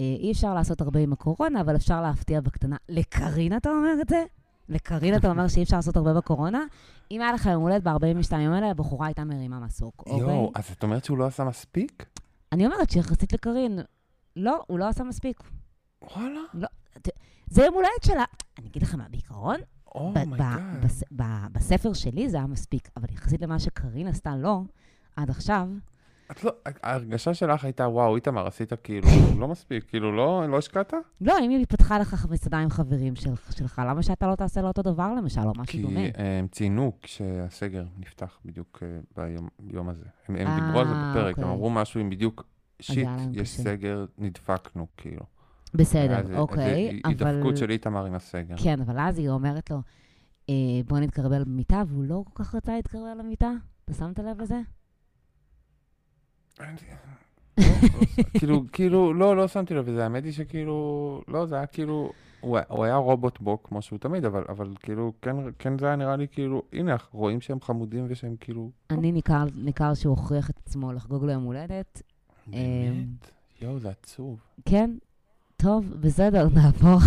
[0.00, 2.76] "אה, אי אפשר לעשות הרבה עם הקורונה, אבל אפשר להפתיע בקטנה.
[2.88, 4.24] לקרין אתה אומר את זה?
[4.68, 6.64] לקרין אתה אומר שאי אפשר לעשות הרבה בקורונה?
[7.10, 10.62] אם היה לך יום הולדת ב-42 יום האלה, הבחורה הייתה מרימה מסוק, יואו, אוקיי?
[10.62, 12.06] אז את אומרת שהוא לא עשה מספיק?
[12.52, 13.78] אני אומרת שיחסית לקרין,
[14.36, 15.42] לא, הוא לא עשה מספיק.
[16.02, 16.40] וואלה.
[17.46, 18.24] זה יום הולדת שלה.
[18.58, 19.56] אני אגיד לך מה, בעיקרון,
[21.16, 24.64] ב- בספר שלי זה היה מספיק, אבל יחסית למה שקרין עשתה לו,
[25.16, 25.68] עד עכשיו,
[26.30, 29.08] את לא, ההרגשה שלך הייתה, וואו, איתמר, עשית כאילו,
[29.38, 30.94] לא מספיק, כאילו, לא, לא השקעת?
[31.20, 34.68] לא, אם היא פתחה לך מסעדה עם חברים של, שלך, למה שאתה לא תעשה לו
[34.68, 36.00] אותו דבר למשל, או משהו כי דומה?
[36.00, 38.82] אה, הם ציינו כשהסגר נפתח בדיוק
[39.16, 39.24] אה,
[39.58, 40.04] ביום הזה.
[40.28, 41.54] הם, הם אה, דיברו על זה בפרק, הם אוקיי.
[41.54, 42.44] אמרו משהו עם בדיוק,
[42.80, 43.62] שיט, יש קשה.
[43.62, 45.22] סגר, נדפקנו, כאילו.
[45.74, 47.26] בסדר, איזה- אוקיי, איזה אבל...
[47.28, 48.54] הידפקות של איתמר עם הסגר.
[48.62, 49.78] כן, אבל אז היא אומרת לו,
[50.86, 53.50] בוא נתקרבל במיטה, והוא לא כל כך רצה להתקרבל למיטה.
[53.84, 54.60] אתה שמת לב לזה?
[56.60, 56.68] אני-
[57.58, 60.74] לא, לא, כאילו, כאילו, לא, לא שמתי לב לזה, האמת היא שכאילו,
[61.28, 64.68] לא, זה היה כאילו, הוא היה- הוא היה רובוט בו, כמו שהוא תמיד, אבל, אבל
[64.82, 69.12] כאילו, כן, כן זה היה נראה לי כאילו, הנה, רואים שהם חמודים ושהם כאילו, אני
[69.12, 72.02] ניכר, ניכר שהוא הוכיח את עצמו לחגוג לו יום הולדת.
[72.46, 73.30] באמת,
[73.62, 74.40] יואו, זה עצוב.
[74.68, 74.90] כן,
[75.64, 76.98] טוב, בסדר, נעבור.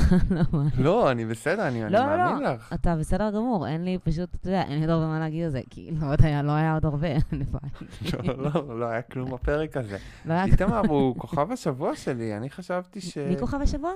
[0.78, 2.74] לא, אני בסדר, אני אני לא, לא, מאמין לך.
[2.74, 5.50] אתה בסדר גמור, אין לי פשוט, אתה יודע, אין לי עוד הרבה מה להגיד על
[5.50, 6.08] זה, כי לא
[6.44, 7.70] לא היה עוד הרבה, הלוואי.
[8.28, 9.98] לא, לא, לא היה כלום בפרק הזה.
[10.26, 13.18] לא איתמר הוא כוכב השבוע שלי, אני חשבתי ש...
[13.18, 13.92] מי כוכב השבוע?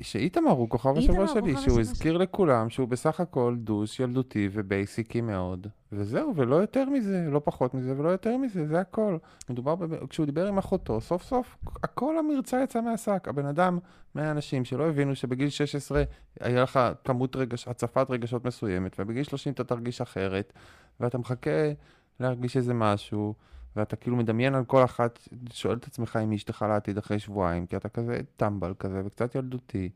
[0.00, 5.66] שאיתמר הוא כוכב השבוע שלי, שהוא הזכיר לכולם שהוא בסך הכל דוש ילדותי ובייסיקי מאוד,
[5.92, 9.16] וזהו, ולא יותר מזה, לא פחות מזה ולא יותר מזה, זה הכל.
[9.50, 10.06] מדובר, ב...
[10.06, 13.28] כשהוא דיבר עם אחותו, סוף סוף הכל המרצה יצא מהשק.
[13.28, 13.78] הבן אדם,
[14.14, 16.02] מהאנשים שלא הבינו שבגיל 16
[16.40, 20.52] היה לך כמות רגש, הצפת רגשות מסוימת, ובגיל 30 אתה תרגיש אחרת,
[21.00, 21.72] ואתה מחכה
[22.20, 23.34] להרגיש איזה משהו.
[23.76, 27.66] ואתה כאילו מדמיין על כל אחת, שואל את עצמך אם היא אשתך לעתיד אחרי שבועיים,
[27.66, 29.88] כי אתה כזה טמבל כזה וקצת ילדותי,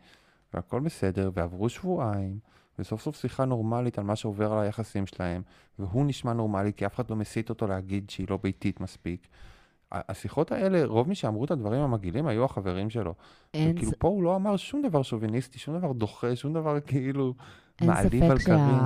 [0.54, 2.38] והכל בסדר, ועברו שבועיים,
[2.78, 5.42] וסוף סוף שיחה נורמלית על מה שעובר על היחסים שלהם,
[5.78, 9.28] והוא נשמע נורמלי כי אף אחד לא מסית אותו להגיד שהיא לא ביתית מספיק.
[9.92, 13.14] השיחות האלה, רוב מי שאמרו את הדברים המגעילים היו החברים שלו.
[13.54, 17.34] אין, וכאילו פה הוא לא אמר שום דבר שוביניסטי, שום דבר דוחה, שום דבר כאילו
[17.80, 18.78] אין מעליב על ספק קארין.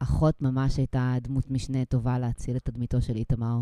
[0.00, 3.58] שהאחות ממש הייתה דמות משנה טובה להציל את תדמיתו של איתמר.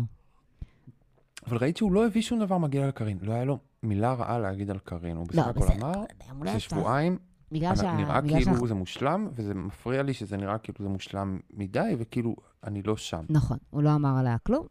[1.49, 4.39] אבל ראית שהוא לא הביא שום דבר מגעיל על קארין, לא היה לו מילה רעה
[4.39, 5.93] להגיד על קארין, הוא בסך לא, הכל בסדר, אמר,
[6.29, 6.71] יום הולדת זה שלך.
[6.79, 7.17] שבועיים,
[7.51, 7.95] בגלל שה...
[7.95, 11.95] נראה בגלל כאילו שה- זה מושלם, וזה מפריע לי שזה נראה כאילו זה מושלם מדי,
[11.99, 13.25] וכאילו, אני לא שם.
[13.29, 14.65] נכון, הוא לא אמר עליה כלום.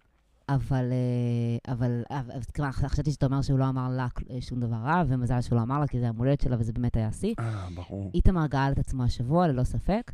[0.49, 4.77] אבל, אה, אבל, אבל כלומר, חשבתי שאתה אומר שהוא לא אמר לה כל- שום דבר
[4.77, 7.35] רע, ומזל שהוא לא אמר לה, כי זה יום הולדת שלה וזה באמת היה שיא.
[7.39, 8.11] אה, ברור.
[8.15, 10.13] איתמר גאל את עצמו השבוע, ללא ספק.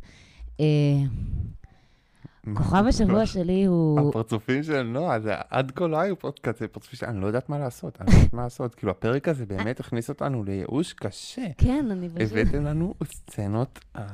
[2.53, 4.09] כוכב השבוע שלי הוא...
[4.09, 8.01] הפרצופים של נועה, זה עד כה לא היו פרצופים של אני לא יודעת מה לעשות,
[8.01, 8.75] אני לא יודעת מה לעשות.
[8.75, 11.47] כאילו, הפרק הזה באמת הכניס אותנו לייאוש קשה.
[11.57, 12.31] כן, אני פשוט...
[12.31, 14.05] הבאתם לנו סצנות, אה,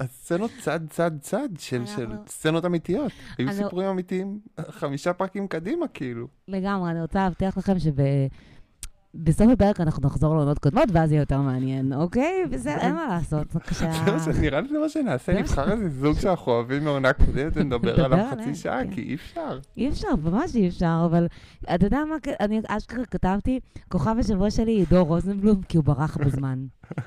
[0.00, 1.84] הסצנות צד צד צד של
[2.26, 3.12] סצנות אמיתיות.
[3.38, 6.26] היו סיפורים אמיתיים חמישה פרקים קדימה, כאילו.
[6.48, 7.78] לגמרי, אני רוצה להבטיח לכם
[9.18, 12.44] שבסוף הפרק אנחנו נחזור לעונות קודמות, ואז יהיה יותר מעניין, אוקיי?
[12.50, 13.92] בסדר, אין מה לעשות, בבקשה.
[14.18, 17.52] זה מה נראה לי זה מה שנעשה, מה נבחר איזה זוג שאנחנו אוהבים מעונה קודמת
[17.54, 18.90] ונדבר נדבר עליו חצי שעה, כן.
[18.90, 19.58] כי אי אפשר.
[19.76, 21.26] אי אפשר, ממש אי אפשר, אבל
[21.74, 26.66] אתה יודע מה, אני אשכרה כתבתי, כוכב השבוע שלי עידו רוזנבלום, כי הוא ברח בזמן.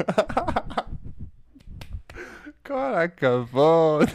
[2.68, 4.08] כל הכבוד.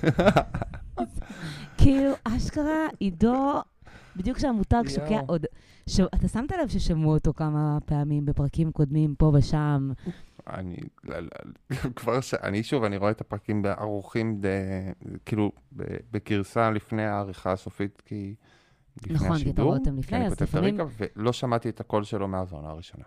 [1.79, 3.63] כאילו, אשכרה, עידו,
[4.17, 4.83] בדיוק כשהמותג.
[4.89, 5.47] שוקע עוד...
[5.88, 6.01] ש...
[6.01, 9.90] אתה שמת לב ששמעו אותו כמה פעמים בפרקים קודמים, פה ושם?
[10.46, 10.77] אני,
[11.96, 12.35] כבר ש...
[12.35, 14.46] אני שוב, אני רואה את הפרקים ערוכים, ד...
[15.25, 15.53] כאילו,
[16.12, 18.35] בגרסה לפני העריכה הסופית, כי...
[19.11, 20.79] נכון, כי אתה רואה אותם לפני, אז לפעמים-
[21.16, 23.05] ולא שמעתי את הקול שלו מאז העונה הראשונה.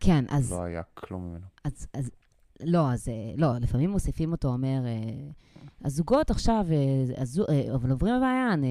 [0.00, 0.52] כן, אז...
[0.52, 1.46] לא היה כלום ממנו.
[1.64, 2.10] אז, אז
[2.60, 5.30] לא, אז אה, לא, לפעמים מוסיפים אותו, אומר, אה,
[5.84, 8.64] הזוגות עכשיו, אה, הזו, אבל עוברים לבעיין,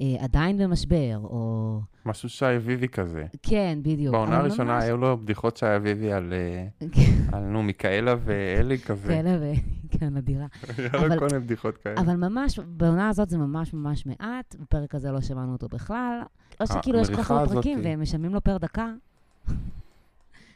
[0.00, 1.80] אה, עדיין במשבר, או...
[2.06, 3.24] משהו שי אביבי כזה.
[3.42, 4.12] כן, בדיוק.
[4.14, 7.02] בעונה הראשונה ממש- היו לו בדיחות שי אביבי על, אה, כן,
[7.32, 9.08] על נו, מיקאלה ואלי כזה.
[9.08, 9.52] כאלה ו...
[9.98, 10.46] כן, אדירה.
[10.78, 12.00] היה לו כל מיני בדיחות כאלה.
[12.00, 16.20] אבל ממש, בעונה הזאת זה ממש ממש מעט, בפרק הזה לא שמענו אותו בכלל.
[16.60, 17.80] או שכאילו יש כל כך הרבה פרקים.
[17.84, 18.86] והם משלמים לו פר דקה.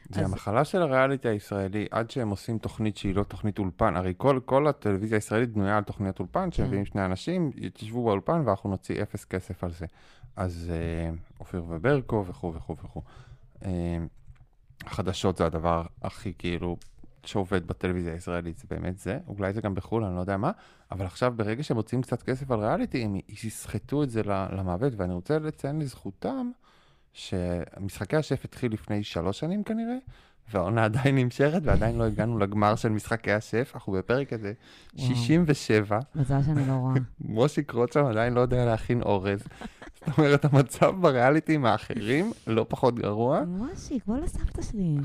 [0.09, 3.95] זה אז- המחלה של הריאליטי הישראלי, עד שהם עושים תוכנית שהיא לא תוכנית אולפן.
[3.95, 8.69] הרי כל, כל הטלוויזיה הישראלית בנויה על תוכניות אולפן, שמביאים שני אנשים, תשבו באולפן ואנחנו
[8.69, 9.85] נוציא אפס כסף על זה.
[10.35, 13.01] אז אה, אופיר וברקו וכו' וכו' וכו'.
[13.65, 13.97] אה,
[14.85, 16.77] החדשות זה הדבר הכי כאילו
[17.25, 19.19] שעובד בטלוויזיה הישראלית, זה באמת זה.
[19.27, 20.51] אולי זה גם בחו"ל, אני לא יודע מה.
[20.91, 25.13] אבל עכשיו, ברגע שהם מוצאים קצת כסף על ריאליטי, הם יסחטו את זה למוות, ואני
[25.13, 26.51] רוצה לציין לזכותם,
[27.17, 29.95] שמשחקי השף התחיל לפני שלוש שנים כנראה,
[30.51, 34.53] והעונה עדיין נמשכת, ועדיין לא הגענו לגמר של משחקי השף, אנחנו בפרק הזה
[34.95, 35.15] וואו.
[35.15, 36.93] 67, מזל שאני לא רואה.
[37.19, 39.39] מושיק רוטשם עדיין לא יודע להכין אורז.
[39.93, 43.43] זאת אומרת, המצב בריאליטים האחרים לא פחות גרוע.
[43.45, 44.97] מושיק, בוא לסבתא שלי.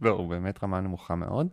[0.00, 1.48] לא, הוא באמת רמה נמוכה מאוד.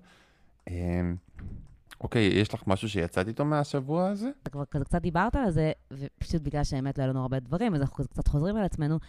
[2.01, 4.29] אוקיי, יש לך משהו שיצאת איתו מהשבוע הזה?
[4.41, 7.75] אתה כבר כזה קצת דיברת על זה, ופשוט בגלל שהאמת לא היה לנו הרבה דברים,
[7.75, 8.99] אז אנחנו קצת חוזרים על עצמנו.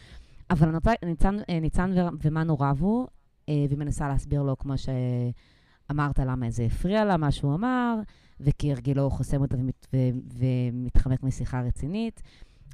[0.51, 3.07] אבל רוצה, ניצן, אה, ניצן ומנו רבו,
[3.49, 7.95] אה, והיא מנסה להסביר לו, כמו שאמרת, למה זה הפריע לה, מה שהוא אמר,
[8.41, 9.97] וכהרגלו הוא חוסם אותה ומת, ו,
[10.39, 12.23] ומתחמק משיחה רצינית.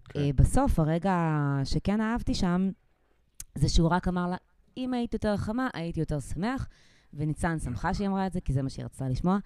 [0.04, 0.20] כן.
[0.20, 2.70] אה, בסוף, הרגע שכן אהבתי שם,
[3.54, 4.36] זה שהוא רק אמר לה,
[4.76, 6.68] אם היית יותר חמה, הייתי יותר שמח,
[7.14, 9.38] וניצן שמחה שהיא אמרה את זה, כי זה מה שהיא רצתה לשמוע.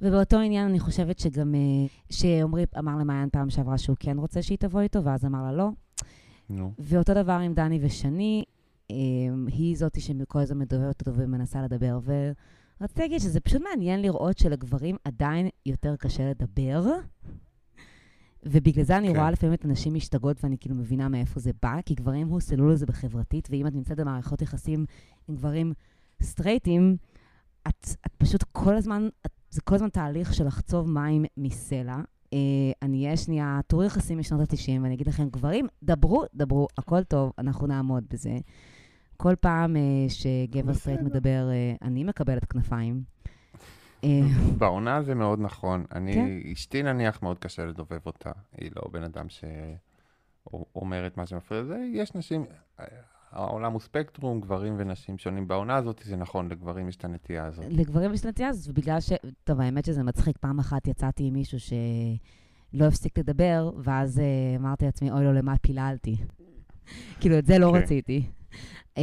[0.00, 1.60] ובאותו עניין אני חושבת שגם, אה,
[2.10, 5.70] שעמרי אמר למעיין פעם שעברה שהוא כן רוצה שהיא תבוא איתו, ואז אמר לה לא.
[6.50, 8.44] נו, ואותו דבר עם דני ושני,
[8.90, 8.96] אה,
[9.46, 11.98] היא זאתי שכל הזמן מדוברת אותו ומנסה לדבר.
[12.80, 16.86] ורציתי להגיד שזה פשוט מעניין לראות שלגברים עדיין יותר קשה לדבר.
[18.42, 19.16] ובגלל זה אני כן.
[19.16, 22.86] רואה לפעמים את הנשים משתגעות ואני כאילו מבינה מאיפה זה בא, כי גברים הוסללו לזה
[22.86, 24.86] בחברתית, ואם את נמצאת במערכות יחסים
[25.28, 25.72] עם גברים
[26.22, 26.96] סטרייטים,
[27.68, 31.96] את, את פשוט כל הזמן, את, זה כל הזמן תהליך של לחצוב מים מסלע.
[32.32, 32.38] אה,
[32.82, 37.32] אני אהיה שנייה טור יחסים משנות ה-90, ואני אגיד לכם, גברים, דברו, דברו, הכל טוב,
[37.38, 38.36] אנחנו נעמוד בזה.
[39.16, 41.00] כל פעם אה, שגבר סטרייט.
[41.00, 43.02] מדבר, אה, אני מקבלת כנפיים.
[44.58, 45.84] בעונה זה מאוד נכון.
[45.94, 46.50] אני, כן.
[46.52, 48.32] אשתי נניח מאוד קשה לדובב אותה.
[48.56, 51.78] היא לא בן אדם שאומר את מה שמפריע לה.
[51.92, 52.44] יש נשים,
[53.36, 55.48] העולם הוא ספקטרום, גברים ונשים שונים.
[55.48, 57.64] בעונה הזאת זה נכון, לגברים יש את הנטייה הזאת.
[57.70, 59.12] לגברים יש נטייה הזאת, ובגלל ש...
[59.44, 60.38] טוב, האמת שזה מצחיק.
[60.38, 65.58] פעם אחת יצאתי עם מישהו שלא הפסיק לדבר, ואז uh, אמרתי לעצמי, אוי לו, למה
[65.58, 66.16] פיללתי?
[67.20, 67.82] כאילו, את זה לא כן.
[67.82, 68.26] רציתי.
[68.98, 69.00] Um,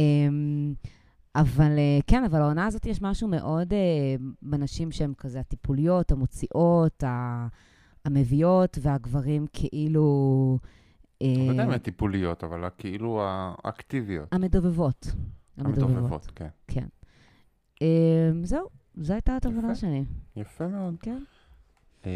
[1.34, 3.76] אבל uh, כן, אבל העונה הזאת יש משהו מאוד uh,
[4.42, 7.04] בנשים שהן כזה הטיפוליות, המוציאות,
[8.04, 10.58] המביאות, והגברים כאילו...
[11.22, 14.28] אה, לא יודע אם הן טיפוליות, אבל כאילו האקטיביות.
[14.32, 15.06] המדובבות.
[15.58, 16.30] המדובבות,
[16.66, 16.86] כן.
[17.74, 17.86] Um,
[18.42, 19.74] זהו, זו הייתה התובנה.
[19.74, 20.04] שלי.
[20.36, 20.94] יפה מאוד.
[21.00, 21.22] כן.
[22.06, 22.10] אה,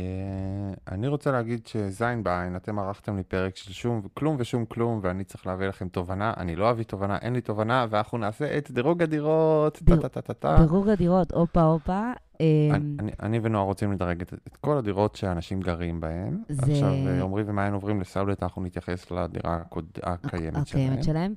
[0.89, 5.25] אני רוצה להגיד שזין בעין, אתם ערכתם לי פרק של שום, כלום ושום כלום, ואני
[5.25, 6.33] צריך להביא לכם תובנה.
[6.37, 9.83] אני לא אביא תובנה, אין לי תובנה, ואנחנו נעשה את דירוג הדירות.
[9.87, 10.57] טה-טה-טה-טה.
[10.61, 12.13] דירוג הדירות, הופה הופה.
[12.41, 16.39] אמ, אני- אני- אני ונועה רוצים לדרג את את כל הדירות שאנשים גרים בהן.
[16.49, 20.85] זה- עכשיו, אה, עמרי ומעיין עוברים לסאולט, אנחנו נתייחס לדירה הקוד- הקיימת שלהם.
[20.85, 21.35] הקיימת שלהם.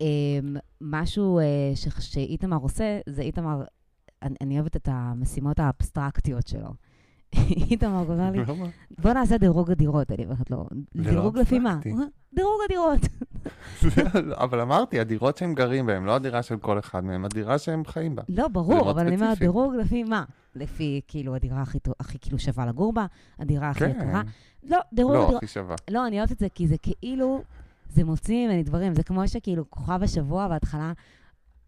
[0.00, 0.06] אמ,
[0.80, 3.62] משהו אה, ש- שאיתמר עושה, זה איתמר,
[4.22, 6.68] אני, אני אוהבת את המשימות האבסטרקטיות שלו.
[7.70, 8.38] איתמר אומר לי?
[8.98, 10.12] בוא נעשה דירוג הדירות.
[10.12, 11.78] אני אומרת לו, לא דירוג לפי מה?
[12.34, 13.00] דירוג הדירות.
[14.44, 18.14] אבל אמרתי, הדירות שהם גרים בהן, לא הדירה של כל אחד מהם, הדירה שהם חיים
[18.16, 18.22] בה.
[18.28, 19.38] לא, ברור, אבל אני אומרת.
[19.38, 20.24] דירוג לפי מה?
[20.54, 23.06] לפי, כאילו, הדירה הכי, הכי כאילו שווה לגור בה,
[23.38, 24.22] הדירה הכי יקרה.
[24.22, 24.28] כן.
[24.62, 25.42] לא, דירוג לא, הדירות.
[25.42, 25.76] הכי שווה.
[25.90, 27.42] לא, אני אוהבת את זה, כי זה כאילו,
[27.88, 28.94] זה מוציא ממני דברים.
[28.94, 30.92] זה כמו שכאילו כוכב השבוע, בהתחלה,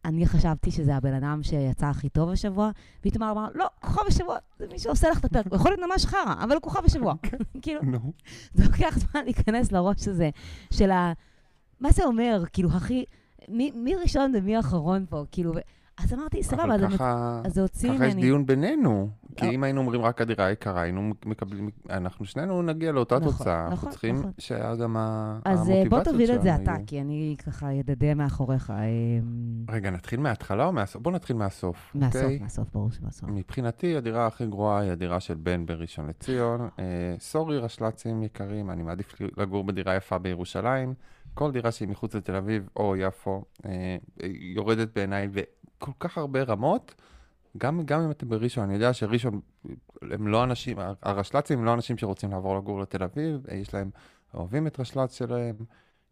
[0.05, 2.71] אני חשבתי שזה הבן אדם שיצא הכי טוב השבוע,
[3.03, 5.47] ואיתמר אמר, לא, כוכב השבוע, זה מי שעושה לך את הפרק.
[5.47, 7.15] הוא יכול להיות ממש חרא, אבל הוא כוכב השבוע.
[7.63, 8.13] כאילו, נו.
[8.55, 10.31] זה לוקח זמן להיכנס לראש הזה
[10.71, 11.13] של ה...
[11.81, 12.45] מה זה אומר?
[12.53, 13.05] כאילו, הכי...
[13.49, 15.25] מי, מי ראשון ומי אחרון פה?
[15.33, 15.53] כאילו,
[15.99, 17.41] אז אמרתי, סבבה, אז זה- ככה...
[17.45, 18.23] אז זה הוציא ככה יש ממני.
[18.23, 19.09] דיון בינינו.
[19.37, 19.51] כי לא.
[19.53, 23.61] אם היינו אומרים רק הדירה יקרה, היינו מקבלים, אנחנו שנינו נגיע לאותה נכון, תוצאה.
[23.61, 24.31] אנחנו נכון, צריכים נכון.
[24.39, 26.75] שהיה גם ה- אז אה, בוא המוטיבציות תוביל את זה שלנו אתה.
[26.87, 28.71] כי אני ככה ידדה מאחוריך.
[28.71, 28.77] אה,
[29.71, 31.03] רגע, נתחיל מההתחלה או מהסוף?
[31.03, 31.93] בוא נתחיל מהסוף.
[31.95, 32.39] מהסוף, אוקיי?
[32.39, 33.29] מהסוף, ברור שמהסוף.
[33.33, 36.69] מבחינתי, הדירה הכי גרועה היא הדירה של בן בראשון לציון.
[36.79, 36.85] אה,
[37.19, 40.95] סורי, רשל"צים יקרים, אני מעדיף לגור בדירה יפה בירושלים.
[41.35, 43.97] כל דירה שהיא מחוץ לתל אביב או יפו אה,
[44.55, 45.29] יורדת בעיניי
[45.81, 46.95] בכל כך הרבה רמות.
[47.59, 49.41] גם, גם אם אתם בראשון, אני יודע שראשון
[50.03, 53.91] הם לא אנשים, הרשל"צים הם לא אנשים שרוצים לעבור לגור לתל אביב, יש להם,
[54.35, 55.55] אוהבים את רשל"צ שלהם,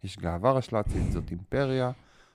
[0.05, 1.91] יש גאווה רשל"צית, זאת אימפריה.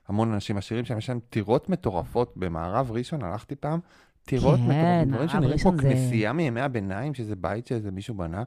[0.07, 3.79] המון אנשים עשירים שם, יש להם טירות מטורפות במערב ראשון, הלכתי פעם,
[4.25, 8.43] טירות כן, מטורפות, דברים שנראים כמו זה- כנסייה מימי הביניים, שזה בית שאיזה מישהו בנה.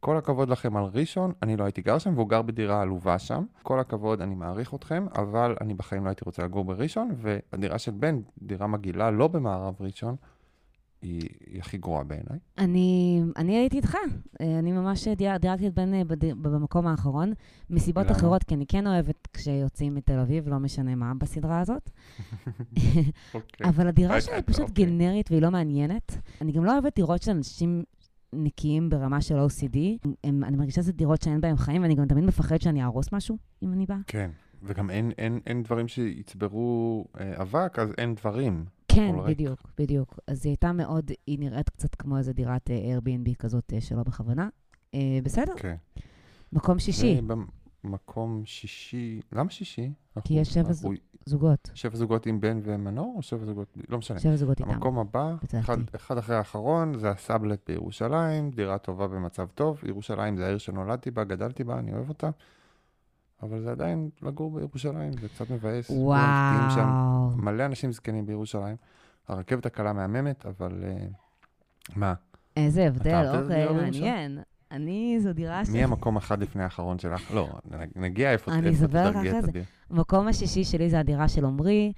[0.00, 3.44] כל הכבוד לכם על ראשון, אני לא הייתי גר שם, והוא גר בדירה עלובה שם.
[3.62, 7.90] כל הכבוד, אני מעריך אתכם, אבל אני בחיים לא הייתי רוצה לגור בראשון, והדירה של
[7.90, 10.16] בן, דירה מגעילה, לא במערב ראשון,
[11.02, 12.38] היא, היא הכי גרועה בעיניי.
[12.58, 13.96] אני, אני הייתי איתך,
[14.40, 16.02] אה, אני ממש דייקתי את בן אה,
[16.42, 17.32] במקום האחרון,
[17.70, 18.16] מסיבות למה?
[18.16, 21.90] אחרות, כי אני כן אוהבת כשיוצאים מתל אביב, לא משנה מה בסדרה הזאת.
[23.34, 23.68] אוקיי.
[23.68, 24.84] אבל הדירה שלה היא פשוט אוקיי.
[24.84, 26.16] גנרית והיא לא מעניינת.
[26.40, 27.84] אני גם לא אוהבת דירות של אנשים
[28.32, 29.78] נקיים ברמה של OCD.
[30.24, 33.38] הם, אני מרגישה שזה דירות שאין בהן חיים, ואני גם תמיד מפחדת שאני אהרוס משהו,
[33.62, 33.98] אם אני באה.
[34.06, 34.30] כן,
[34.62, 38.64] וגם אין, אין, אין דברים שיצברו אה, אבק, אז אין דברים.
[38.88, 39.14] כן.
[39.26, 40.18] בדיוק, בדיוק.
[40.26, 44.02] אז היא הייתה מאוד, היא נראית קצת כמו איזה דירת אה, Airbnb כזאת אה, שלא
[44.02, 44.48] בכוונה.
[44.94, 45.74] אה, בסדר, כן.
[46.52, 47.20] מקום שישי,
[47.84, 49.90] במקום שישי, למה שישי?
[50.24, 50.92] כי יש שבע אנחנו-
[51.24, 51.70] זוגות.
[51.74, 54.18] שבע זוגות עם בן ומנור, או שבע זוגות, לא משנה.
[54.20, 54.70] שבע זוגות איתם.
[54.70, 55.34] המקום הבא.
[55.60, 59.80] אחד, אחד אחרי האחרון, זה הסאבלט בירושלים, דירה טובה במצב טוב.
[59.86, 62.30] ירושלים זה העיר שנולדתי בה, גדלתי בה, אני אוהב אותה.
[63.42, 65.86] אבל זה עדיין לגור בירושלים, זה קצת מבאס.
[65.86, 67.36] כולם זקנים שם, וואו.
[67.36, 68.76] מלא אנשים זקנים בירושלים.
[69.28, 71.06] הרכבת הקלה מהממת, אבל אה,
[71.96, 72.14] מה?
[72.56, 73.72] איזה הבדל, אוקיי?
[73.72, 74.38] מעניין.
[74.70, 75.68] אני, זו דירה ש...
[75.68, 77.30] מי המקום אחד לפני האחרון שלך?
[77.34, 77.48] לא,
[77.96, 79.48] נגיע איפה אני איפה אספר לך תדרגי אחרי את זה.
[79.48, 79.64] הדירה.
[79.90, 81.92] המקום השישי שלי זה הדירה של עמרי.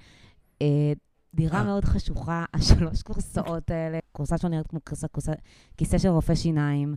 [0.61, 0.93] אה,
[1.33, 1.63] דירה אה.
[1.63, 3.99] מאוד חשוכה, השלוש כורסאות האלה.
[4.11, 4.79] כורסה שלו נראית כמו
[5.77, 6.95] כיסא של רופא שיניים.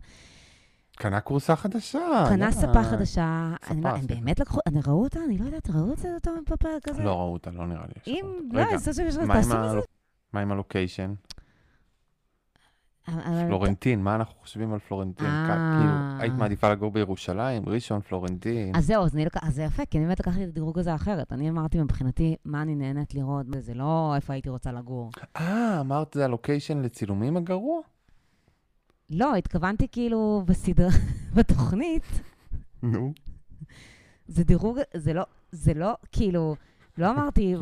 [0.95, 2.25] קנה כורסה חדשה.
[2.29, 2.51] קנה.
[2.51, 3.53] ספה חדשה.
[3.69, 4.07] אני לא- ספה, הם.
[4.07, 5.19] באמת לקחו, אני ראו אותה?
[5.25, 7.03] אני לא יודעת, ראו את זה אותו בפרק הזה?
[7.03, 8.13] לא ראו אותה, לא נראה לי.
[8.13, 8.25] אם.
[8.51, 9.25] לא, אני עם תעשו מזה.
[10.33, 11.13] מה עם הלוקיישן?
[13.07, 15.25] אבל- פלורנטין, מה אנחנו חושבים על פלורנטין?
[15.27, 15.77] אה.
[15.79, 18.75] כאילו, היית מעדיפה לגור בירושלים, ראשון, פלורנטין?
[18.75, 20.95] אז זהו, אז אני לק- אז זה יפה, כי אני באמת לקחתי את הדירוג הזה
[20.95, 21.33] אחרת.
[21.33, 25.11] אני אמרתי מבחינתי, מה אני נהנית לראות, זה לא איפה הייתי רוצה לגור.
[25.37, 27.81] אה, אמרת זה הלוקיישן לצילומים הגרוע?
[29.09, 30.89] לא, התכוונתי כאילו בסדרה,
[31.37, 32.03] בתוכנית,
[32.83, 33.13] נו.
[34.27, 36.55] זה דירוג, זה לא, זה לא, כאילו,
[36.97, 37.55] לא אמרתי,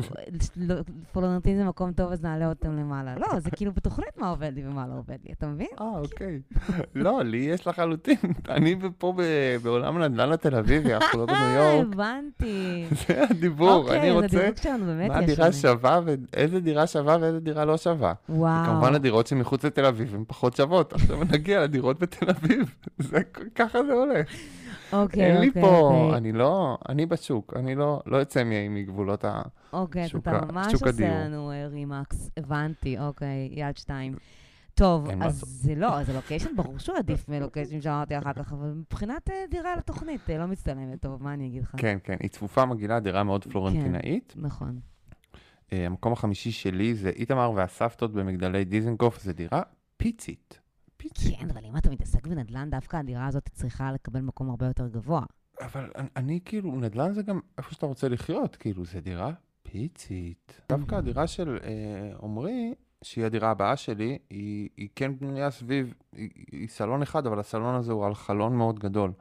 [1.12, 3.14] פולנטין זה מקום טוב, אז נעלה אותם למעלה.
[3.18, 5.66] לא, זה כאילו בתוכנית מה עובד לי ומה לא עובד לי, אתה מבין?
[5.80, 6.40] אה, אוקיי.
[6.94, 8.16] לא, לי יש לחלוטין.
[8.48, 9.14] אני פה
[9.62, 11.86] בעולם הנדל"ן התל אביבי, אנחנו לא בניו אה, יורק.
[11.92, 12.84] הבנתי.
[13.08, 14.36] זה הדיבור, אני אוקיי, אז רוצה...
[14.38, 15.52] הדירוג שלנו באמת מה הדירה לנו.
[15.52, 18.12] שווה ואיזה דירה שווה ואיזה דירה לא שווה.
[18.28, 18.66] וואו.
[18.66, 20.92] כמובן הדירות שמחוץ לתל אביב הן פחות שוות.
[20.92, 22.74] עכשיו נגיע לדירות בתל אביב.
[22.98, 23.18] זה-
[23.54, 24.28] ככה זה הולך.
[24.92, 26.16] אוקיי, אין לי אוקיי, פה, אוקיי.
[26.16, 29.42] אני לא, אני בשוק, אני לא לא יוצא מגבולות ה...
[29.72, 31.10] אוקיי, שוק אתה ממש שוק עושה הדיור.
[31.10, 34.14] לנו אה, רימקס, הבנתי, אוקיי, יד שתיים.
[34.74, 35.48] טוב, אז לעשות.
[35.48, 39.76] זה לא, אז הלוקיישן ברור שהוא עדיף מלוקיישן שאמרתי אחר כך, אבל מבחינת אה, דירה
[39.76, 41.74] לתוכנית, אה, לא מצטלמת, טוב, מה אני אגיד לך?
[41.76, 44.34] כן, כן, היא צפופה מגעילה, דירה מאוד פלורנטינאית.
[44.36, 44.80] נכון.
[45.72, 49.62] אה, המקום החמישי שלי זה איתמר והסבתות במגדלי דיזנגוף, זה דירה
[49.96, 50.60] פיצית.
[50.96, 51.38] פיצית.
[51.38, 55.22] כן, אבל אם אתה מתעסק בנדל"ן, דווקא הדירה הזאת צריכה לקבל מקום הרבה יותר גבוה.
[55.60, 59.32] אבל אני, אני כאילו, נדל"ן זה גם איפה שאתה רוצה לחיות, כאילו, זה דירה
[59.62, 60.60] פיצית.
[60.68, 66.30] דווקא הדירה של אה, עמרי, שהיא הדירה הבאה שלי, היא, היא כן בנויה סביב, היא,
[66.52, 69.12] היא סלון אחד, אבל הסלון הזה הוא על חלון מאוד גדול.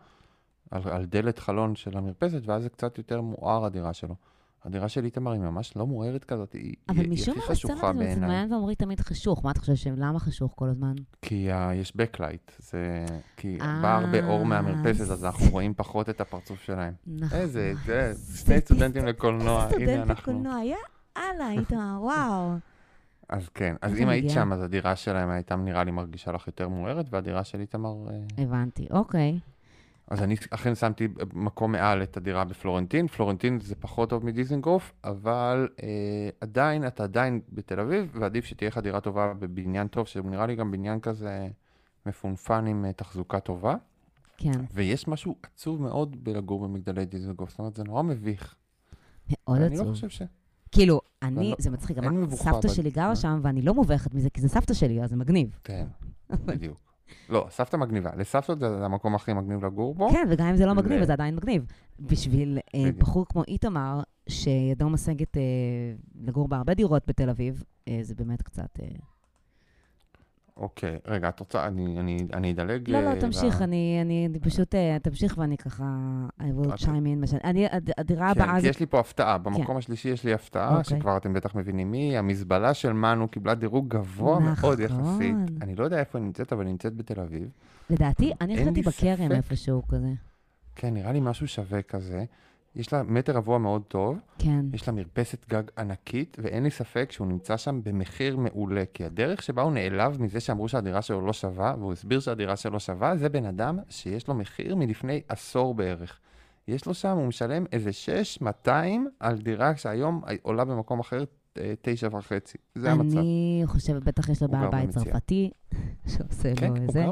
[0.71, 4.15] על, על דלת חלון של המרפסת, ואז זה קצת יותר מואר הדירה שלו.
[4.65, 7.55] הדירה של איתמר היא ממש לא מוארת כזאת, היא, אבל היא, היא משום הכי מה
[7.55, 8.29] חשוכה הסצנה הזאת, זה בעיניי.
[8.29, 9.45] מעיין ועמרי תמיד חשוך.
[9.45, 10.93] מה אתה חושב, ש- למה חשוך כל הזמן?
[11.21, 13.05] כי uh, יש backlight, זה...
[13.37, 16.93] כי אה, בא הרבה אור מהמרפסת, אז אנחנו רואים פחות את הפרצוף שלהם.
[17.07, 17.37] נכון.
[17.37, 20.33] איזה, זה, שני סטודנטים לקולנוע, הנה אנחנו.
[20.33, 22.51] לקולנוע, יאללה, איתמר, וואו.
[23.29, 24.29] אז כן, אז אם היית?
[24.29, 27.95] שם, אז הדירה שלהם הייתה נראה לי מרגישה לך יותר מוארת, והדירה של איתמר...
[28.09, 29.39] אה, הבנתי, אוקיי.
[30.07, 33.07] אז אני אכן שמתי מקום מעל את הדירה בפלורנטין.
[33.07, 35.87] פלורנטין זה פחות טוב מדיזנגוף, אבל אה,
[36.41, 40.55] עדיין, אתה עדיין בתל אביב, ועדיף שתהיה לך דירה טובה בבניין טוב, שהוא נראה לי
[40.55, 41.47] גם בניין כזה
[42.05, 43.75] מפונפן עם אה, תחזוקה טובה.
[44.37, 48.55] כן, ויש משהו עצוב מאוד בלגור במגדלי דיזנגוף, זאת אומרת, זה נורא מביך.
[49.31, 49.93] מאוד אני לא עצוב.
[49.93, 50.21] חושב ש...
[50.71, 53.15] כאילו, אני, לא- זה מצחיק, מבוכה סבתא שלי גרה מה?
[53.15, 55.59] שם, ואני לא מובכת מזה, כי זה סבתא שלי, אז זה מגניב.
[55.63, 55.85] כן,
[56.45, 56.77] בדיוק.
[57.29, 58.09] לא, סבתא מגניבה.
[58.17, 60.09] לסבתא זה המקום הכי מגניב לגור בו.
[60.09, 61.65] כן, וגם אם זה לא מגניב, ו- זה עדיין מגניב.
[61.99, 62.97] בשביל אה, בדיוק.
[62.97, 65.41] בחור כמו איתמר, שידו משגת אה,
[66.21, 68.79] לגור בהרבה דירות בתל אביב, אה, זה באמת קצת...
[68.81, 68.87] אה,
[70.57, 72.89] אוקיי, רגע, את רוצה, אני, אני, אני אדלג...
[72.89, 75.83] לא, אה, לא, תמשיך, ל- אני אני- אני פשוט, אה, תמשיך ואני ככה,
[76.39, 77.37] I will את- chime in.
[77.43, 78.67] אני, הד- הדירה כן, הבאה כי זה...
[78.67, 79.37] יש לי פה הפתעה.
[79.37, 80.97] במקום השלישי יש לי הפתעה, אוקיי.
[80.99, 82.17] שכבר אתם בטח מבינים מי.
[82.17, 84.81] המזבלה של מנו קיבלה דירוג גבוה מאוד נכון.
[84.81, 85.35] יחסית.
[85.61, 87.49] אני לא יודע איפה היא נמצאת, אבל היא נמצאת בתל אביב.
[87.89, 89.31] לדעתי, אני חשבתי בכרם.
[89.31, 90.09] איפשהו כזה.
[90.75, 92.25] כן, נראה לי משהו שווה כזה.
[92.75, 94.65] יש לה מטר רבוע מאוד טוב, כן.
[94.73, 98.83] יש לה מרפסת גג ענקית, ואין לי ספק שהוא נמצא שם במחיר מעולה.
[98.93, 102.79] כי הדרך שבה הוא נעלב מזה שאמרו שהדירה שלו לא שווה, והוא הסביר שהדירה שלו
[102.79, 106.19] שווה, זה בן אדם שיש לו מחיר מלפני עשור בערך.
[106.67, 111.23] יש לו שם, הוא משלם איזה 6,200 על דירה שהיום עולה במקום אחר
[111.57, 112.57] אה, תשע וחצי.
[112.75, 113.17] זה המצב.
[113.17, 114.89] אני חושבת, בטח יש לו בעל בית.
[114.89, 115.51] צרפתי,
[116.11, 117.05] שעושה כן, לו איזה.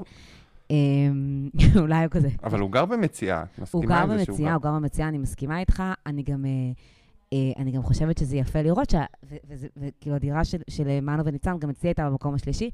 [0.72, 1.50] אמ,
[1.82, 2.30] אולי הוא כזה.
[2.44, 3.44] אבל הוא גר במציאה.
[3.44, 5.84] את הוא מסכימה גר עם זה שהוא במציאה, גר- הוא גר במציאה, אני מסכימה איתך.
[6.06, 6.52] אני גם, אה,
[7.34, 8.94] אה, אני גם חושבת שזה יפה לראות,
[9.50, 12.70] וזה- וכאילו הדירה של, של מנו וניצן, גם אצלי הייתה במקום השלישי,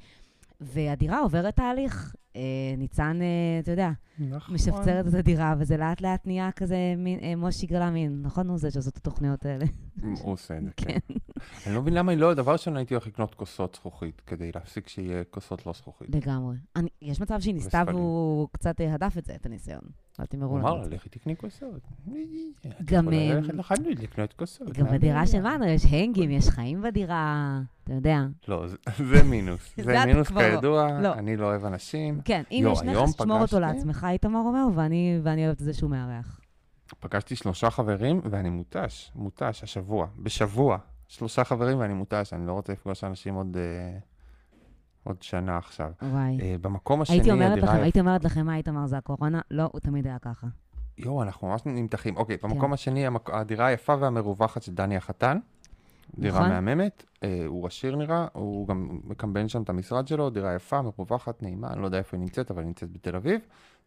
[0.62, 2.16] והדירה עוברת תהליך.
[2.36, 2.42] אה,
[2.78, 3.28] ניצן, אה,
[3.60, 3.90] אתה יודע,
[4.20, 4.56] נכון.
[4.56, 8.50] משפצרת את הדירה, וזה לאט לאט נהיה כזה מין, אה, מושי גלאמין, נכון?
[8.50, 9.66] הוא זה שעושה את התוכניות האלה.
[10.04, 10.98] הוא עושה את זה, כן.
[11.68, 14.88] אני לא מבין למה היא לא, דבר ראשון הייתי הולך לקנות כוסות זכוכית, כדי להפסיק
[14.88, 16.16] שיהיה כוסות לא זכוכית.
[16.16, 16.56] לגמרי.
[16.76, 17.84] אני, יש מצב שהיא ניסתה.
[17.88, 19.82] והוא קצת אה, הדף את זה, את הניסיון.
[20.20, 20.68] אל תמרו לנו.
[20.68, 20.96] אמר את לה.
[20.96, 21.82] לכי תקני כוסות.
[22.68, 24.70] את גם, יכולה אה, ללכת לחנות לקנות כוסות.
[24.78, 25.28] גם בדירה הבעיה?
[25.28, 28.20] שלנו יש הנגים, יש חיים בדירה, אתה יודע.
[28.48, 29.74] לא, זה- מינוס.
[29.78, 30.42] זה מינוס לא.
[30.42, 31.14] כידוע, לא.
[31.14, 32.19] אני לא אוהב אנשים.
[32.26, 35.74] כן, אם יו, יש נכס, תשמור אותו לעצמך, איתמר אומר, ואני ואני אוהבת את זה
[35.74, 36.40] שהוא מארח.
[37.00, 40.78] פגשתי שלושה חברים ואני מותש, מותש, השבוע, בשבוע.
[41.08, 44.00] שלושה חברים ואני מותש, אני לא רוצה לפגוש אנשים עוד, אה,
[45.04, 45.92] עוד שנה עכשיו.
[46.02, 46.40] וואי.
[46.42, 49.42] אה, במקום השני, הייתי אומרת לכם, הייתי אומרת לכם, מה איתמר זה הקורונה?
[49.52, 50.48] לא, הוא תמיד היה ככה.
[50.98, 52.18] יואו, אנחנו ממש נמתחים.
[52.18, 52.50] אוקיי, כן.
[52.50, 53.30] במקום השני, המק...
[53.30, 55.40] הדירה היפה והמרווחת של דני החתן.
[56.18, 56.50] דירה נכון.
[56.52, 61.44] מהממת, אה, הוא עשיר נראה, הוא גם מקמבן שם את המשרד שלו, דירה יפה, מרווחת,
[61.44, 63.42] נעימה, אני לא יודע איפה היא נמצאת, אבל היא נמצאת בתל אביב.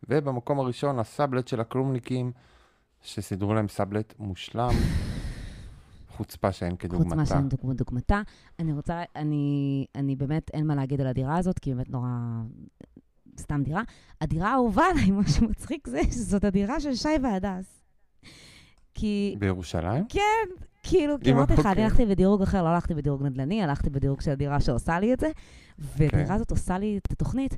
[0.09, 2.33] ובמקום הראשון, הסאבלט של הכלומניקים,
[3.03, 4.71] שסידרו להם סאבלט מושלם,
[6.09, 7.15] חוצפה שאין כדוגמתה.
[7.17, 8.23] מה שאין דוגמא- דוגמתה.
[8.59, 12.09] אני רוצה, אני, אני באמת, אין מה להגיד על הדירה הזאת, כי באמת נורא...
[13.41, 13.83] סתם דירה.
[14.21, 17.83] הדירה האהובה עליי, מה שמצחיק זה שזאת הדירה של שי והדס.
[18.95, 20.05] כי, בירושלים?
[20.83, 21.83] כאילו, כי אמרתי לך, אני.
[21.85, 25.31] הלכתי בדירוג אחר, לא הלכתי בדירוג נדל"ני, הלכתי בדירוג של הדירה שעושה לי את זה,
[25.79, 26.33] והדירה כן.
[26.33, 27.57] הזאת עושה לי את התוכנית,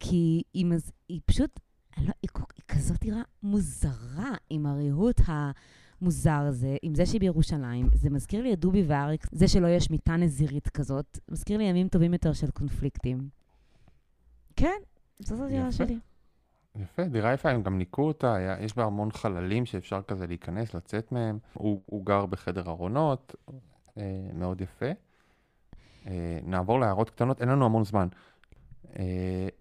[0.00, 0.92] כי היא, מז...
[1.08, 1.60] היא פשוט,
[1.98, 2.30] לא, היא,
[2.68, 7.88] כזאת דירה מוזרה, עם הריהוט המוזר הזה, עם זה שהיא בירושלים.
[7.94, 11.88] זה מזכיר לי את דובי ואריק, זה שלא יש מיטה נזירית כזאת, מזכיר לי ימים
[11.88, 13.28] טובים יותר של קונפליקטים.
[14.56, 14.78] כן,
[15.18, 15.72] זאת הדירה.
[15.72, 15.98] שלי.
[16.76, 20.74] יפה, דירה יפה, הם גם ניקו אותה, היה, יש בה המון חללים שאפשר כזה להיכנס,
[20.74, 21.38] לצאת מהם.
[21.52, 23.34] הוא, הוא גר בחדר ארונות,
[23.98, 24.02] אה,
[24.34, 24.90] מאוד יפה.
[26.06, 28.08] אה, נעבור להערות קטנות, אין לנו המון זמן.
[28.98, 29.02] אה,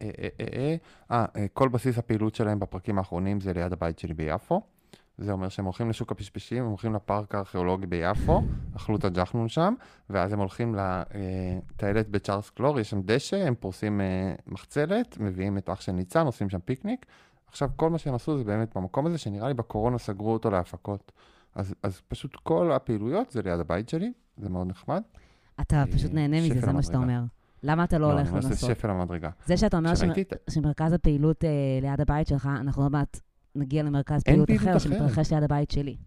[0.02, 0.76] אה, אה, אה, אה,
[1.12, 4.62] אה, אה, כל בסיס הפעילות שלהם בפרקים האחרונים זה ליד הבית שלי ביפו.
[5.20, 8.42] זה אומר שהם הולכים לשוק הפשפשים, הם הולכים לפארק הארכיאולוגי ביפו,
[8.76, 9.74] אכלו את הג'חנון שם,
[10.10, 15.70] ואז הם הולכים לטיילת בצ'ארלס קלור, יש שם דשא, הם פורסים אה, מחצלת, מביאים את
[15.70, 17.06] אח של ניצן, עושים שם פיקניק.
[17.48, 21.12] עכשיו, כל מה שהם עשו זה באמת במקום הזה, שנראה לי בקורונה סגרו אותו להפקות.
[21.56, 25.02] אז, אז פשוט כל הפעילויות זה ליד הבית שלי, זה מאוד נחמד.
[25.62, 26.98] אתה אה, פשוט נהנה מזה, זה מה שאתה.
[26.98, 27.22] אומר.
[27.64, 28.70] למה אתה לא הולך אני אומר שזה לנסות?
[28.70, 29.30] שפל המדרגה.
[29.46, 29.92] זה שאתה אומר.
[30.50, 31.50] שמרכז הפעילות אה,
[31.82, 33.20] ליד הבית שלך, אנחנו עוד מעט
[33.56, 34.78] נגיע למרכז פעילות אחר.
[34.78, 35.98] שמתרחש ליד הבית שלי.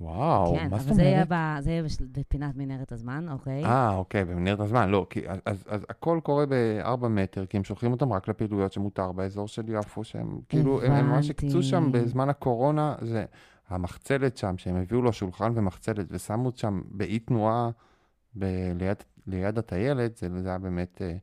[0.00, 1.28] וואו, כן, מה אבל זאת אומרת?
[1.30, 1.82] ב- זה יהיה
[2.12, 3.64] בפינת מנהרת הזמן, אוקיי?
[3.64, 7.64] אה, אוקיי, במנהרת הזמן, לא, כי אז, אז, אז הכל קורה בארבע מטר, כי הם
[7.64, 11.82] שולחים אותם רק לפעילויות שמותר באזור של יפו, שהם כאילו, הם, הם ממש הקצו שם
[11.82, 12.04] הבנתי.
[12.04, 13.24] בזמן הקורונה, זה
[13.68, 17.70] המחצלת שם, שהם הביאו לו שולחן ומחצלת ושמו שם באי תנועה
[18.38, 18.96] ב- ליד,
[19.26, 21.16] ליד הטיילת, זה, זה היה באמת אה,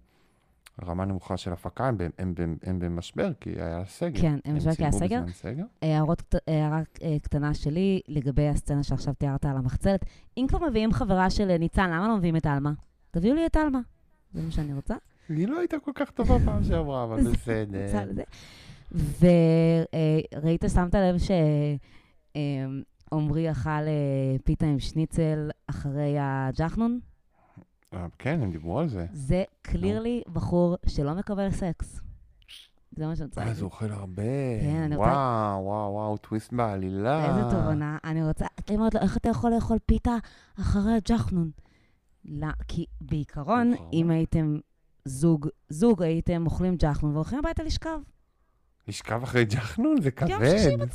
[0.81, 4.21] רמה נמוכה של הפקה, הם, הם, הם, הם במשבר, כי היה סגר.
[4.21, 5.21] כן, הם במשבר כי היה סגר.
[5.31, 5.63] סגר.
[5.81, 10.05] הערות, הערה אה, קטנה שלי לגבי הסצנה שעכשיו תיארת על המחצלת.
[10.37, 12.71] אם כבר מביאים חברה של אה, ניצן, למה לא מביאים את עלמה?
[13.11, 13.79] תביאו לי את עלמה.
[14.33, 14.95] זה מה שאני רוצה.
[15.29, 18.23] היא לא הייתה כל כך טובה פעם שעברה, אבל בסדר.
[18.91, 21.15] וראית, שמת לב
[23.11, 26.99] שעמרי אכל אה, פיתה עם שניצל אחרי הג'חנון?
[27.93, 29.05] אה, כן, הם דיברו על זה.
[29.13, 31.99] זה קלירלי בחור שלא מקבל סקס.
[32.95, 33.61] זה מה שאני רוצה אז להגיד.
[33.63, 34.23] הוא אוכל הרבה.
[34.61, 37.25] כן, אני רוצה- וואו, וואו, וואו, טוויסט בעלילה.
[37.29, 37.97] איזה תובנה.
[38.03, 40.15] אני רוצה, אני אומרת לו, איך אתה יכול לאכול פיתה
[40.61, 41.51] אחרי הג'חנון?
[42.25, 44.09] לא, כי בעיקרון, מאוחר אם.
[44.11, 44.57] הייתם
[45.05, 47.99] זוג, זוג הייתם אוכלים ג'חנון והולכים הביתה לשכב.
[48.87, 50.29] לשכב אחרי ג'חנון זה כבד.
[50.29, 50.87] יום שישי בצהריים,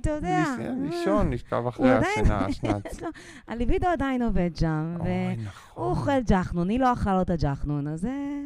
[0.00, 0.44] אתה יודע.
[0.58, 2.46] לישון, לישון, לשכב אחרי השינה,
[3.02, 3.08] לו-
[3.48, 5.84] הליבידו עדיין עובד שם, והוא נכון.
[5.84, 8.40] אוכל ג'חנון, היא לא אכלה לו את הג'חנון, אז זה...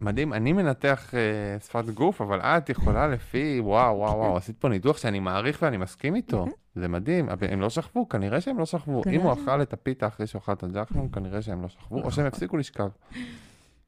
[0.00, 4.68] מדהים, אני מנתח אה, שפת גוף, אבל את יכולה לפי, וואו, וואו, וואו, עשית פה
[4.68, 6.46] ניתוח שאני מעריך ואני מסכים איתו.
[6.74, 9.02] זה מדהים, אבל הם לא שכבו, כנראה שהם לא שכבו.
[9.12, 12.10] אם הוא אכל את הפיתה אחרי שהוא אכל את הג'חנון, כנראה שהם לא שכבו, או
[12.10, 12.88] שהם הפסיקו לשכב.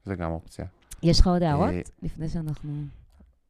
[0.04, 0.64] זה גם אופציה.
[1.02, 1.68] יש לך עוד הערות?
[1.68, 2.72] אה, לפני שאנחנו...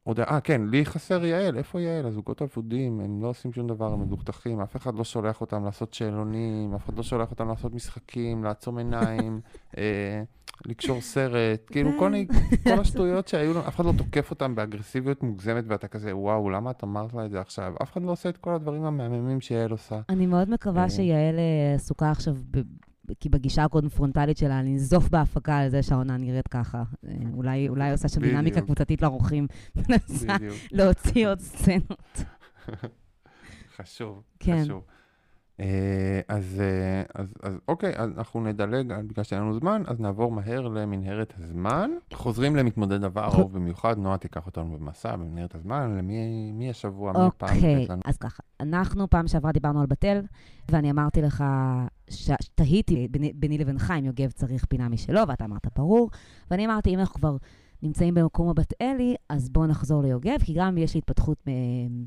[0.07, 2.05] עוד, אה, כן, לי חסר יעל, איפה יעל?
[2.05, 5.93] הזוגות האבודים, הם לא עושים שום דבר, הם מדוכדכים, אף אחד לא שולח אותם לעשות
[5.93, 9.39] שאלונים, אף אחד לא שולח אותם לעשות משחקים, לעצום עיניים,
[9.77, 10.23] אה,
[10.65, 12.27] לקשור סרט, כאילו כל, מיני-
[12.63, 16.71] כל השטויות שהיו לנו, אף אחד לא תוקף אותם באגרסיביות מוגזמת, ואתה כזה, וואו, למה
[16.71, 17.73] את אמרת לה את זה עכשיו?
[17.83, 19.99] אף אחד לא עושה את כל הדברים המהממים שיעל עושה.
[20.09, 20.53] אני מאוד אה.
[20.53, 22.61] מקווה שיעל אה, עסוקה עכשיו, ב-
[23.19, 26.83] כי בגישה הקונפרונטלית שלה, לנזוף בהפקה על זה שהעונה נראית ככה.
[27.07, 28.61] אה, אולי אולי עושה שם דינמיקה.
[28.61, 30.35] קבוצתית לאורחים, מנסה
[30.71, 32.23] להוציא עוד סצנות.
[33.77, 34.63] חשוב, כן.
[34.63, 34.83] חשוב.
[35.59, 40.31] אה, אז, אה, אז, אז אוקיי, אז אנחנו נדלג, בגלל שאין לנו זמן, אז נעבור
[40.31, 41.91] מהר למנהרת הזמן.
[42.13, 47.19] חוזרים למתמודד עבר, אהוב במיוחד, נועה תיקח אותנו במסע במנהרת הזמן, למי מי השבוע, מי
[47.19, 47.87] הפעם אוקיי?
[48.05, 50.21] אז ככה, אנחנו פעם שעברה דיברנו על בתל,
[50.71, 51.43] ואני אמרתי לך,
[52.55, 56.09] תהיתי ביני- ביני לבינך אם יוגב צריך פינה משלו, ואתה אמרת ברור,
[56.51, 57.37] ואני אמרתי, אם אנחנו כבר
[57.83, 62.05] נמצאים במקום הבת אלי, אז בואו נחזור ליוגב, כי גם יש לי התפתחות מ-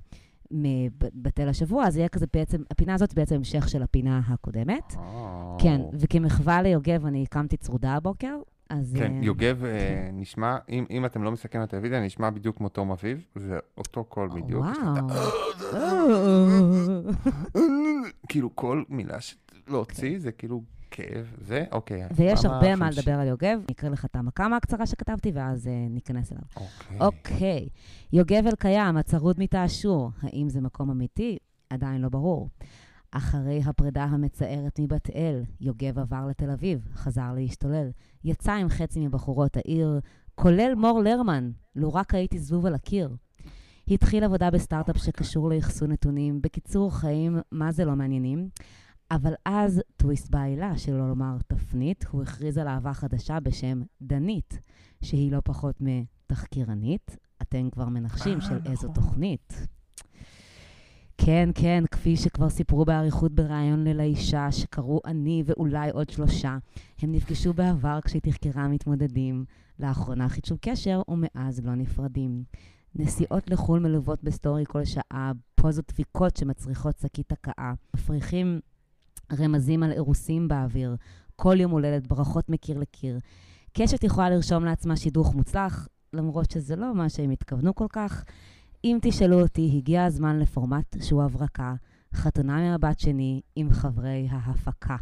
[0.53, 4.95] מבתל השבוע, אז יהיה כזה בעצם, הפינה הזאת בעצם המשך של הפינה הקודמת.
[4.99, 8.37] אה, כן, וכמחווה ליוגב אני הקמתי צרודה הבוקר,
[8.71, 8.95] אז...
[8.99, 12.91] כן, אה, יוגב אה, נשמע, אם, אם אתם לא מסתכלים בטלוויזיה, נשמע בדיוק כמו תום
[12.91, 14.65] אביב, זה אותו קול בדיוק.
[14.65, 15.07] וואו.
[18.29, 19.21] כאילו כל מילה
[19.71, 22.03] שלהוציא זה כאילו כאב, זה, אוקיי.
[22.17, 22.91] ויש הרבה מה.
[22.91, 23.59] לדבר על יוגב.
[23.65, 26.43] אני אקריא לך את המקאמה הקצרה שכתבתי, ואז אה, ניכנס אליו.
[26.57, 26.99] אוקיי.
[27.01, 27.69] אוקיי,
[28.13, 30.11] יוגב אלקיים, הצרוד מתעשור.
[30.23, 31.39] האם זה מקום אמיתי?
[31.71, 32.49] עדיין לא ברור.
[33.11, 37.91] אחרי הפרידה המצערת מבת אל, יוגב עבר לתל אביב, חזר להשתולל.
[38.25, 40.01] יצא עם חצי מבחורות העיר,
[40.35, 43.11] כולל מור לרמן, לו רק הייתי זבוב על הקיר.
[43.89, 46.43] התחיל עבודה בסטארט-אפ שקשור לאחסון נתונים.
[46.43, 48.49] בקיצור, חיים, מה זה לא מעניינים?
[49.11, 54.61] אבל אז, טוויסט בעלילה, שלא לומר תפנית, הוא הכריז על אהבה חדשה בשם דנית,
[55.03, 57.17] שהיא לא פחות מתחקירנית.
[57.43, 58.95] אתם כבר מנחשים אה, של איזו נכון.
[58.95, 59.67] תוכנית.
[61.19, 66.59] כן, כן, כפי שכבר סיפרו באריכות בריאיון ללאישה, שקראו אני ואולי עוד שלושה.
[67.03, 69.45] הם נפגשו בעבר כשהיא תחקרה מתמודדים.
[69.79, 72.45] לאחרונה חידשו קשר, ומאז לא נפרדים.
[72.95, 77.73] נסיעות לחו"ל מלוות בסטורי כל שעה, פוזות דפיקות שמצריכות שקית הקאה.
[77.95, 78.61] מפריחים
[79.39, 80.97] רמזים על אירוסים באוויר,
[81.37, 83.19] כל יום הולדת ברכות מקיר לקיר.
[83.73, 88.25] קשת יכולה לרשום לעצמה שידוך מוצלח, למרות שזה לא מה שהם התכוונו כל כך.
[88.85, 91.75] אם תשאלו אותי, הגיע הזמן לפורמט שהוא הברקה,
[92.15, 94.97] חתונה מהבת שני עם חברי ההפקה.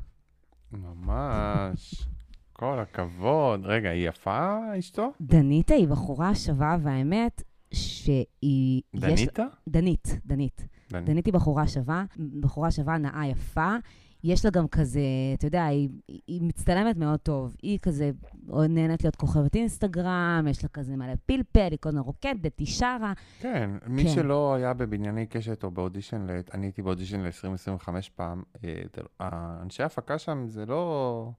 [0.72, 2.06] ממש.
[2.52, 3.60] כל הכבוד.
[3.64, 5.12] רגע, היא יפה, אשתו?
[5.20, 7.42] דניתה היא בחורה שווה, והאמת
[7.74, 8.82] שהיא...
[8.94, 9.44] יש- דניתה?
[9.68, 10.66] דנית, דנית.
[10.92, 11.06] דנית.
[11.06, 12.04] דנית היא בחורה שווה,
[12.40, 13.76] בחורה שווה, נאה, יפה.
[14.24, 15.00] יש לה גם כזה,
[15.34, 15.88] אתה יודע, היא,
[16.26, 17.56] היא מצטלמת מאוד טוב.
[17.62, 18.10] היא כזה
[18.68, 23.12] נהנית להיות כוכבת אינסטגרם, יש לה כזה מלא פלפל, היא כל הזמן רוקדת, היא שרה.
[23.40, 24.08] כן, מי כן.
[24.10, 28.82] שלא היה בבנייני קשת או באודישן, ל- אני הייתי באודישן ל-2025 פעם, אה,
[29.20, 31.30] האנשי ההפקה שם זה לא,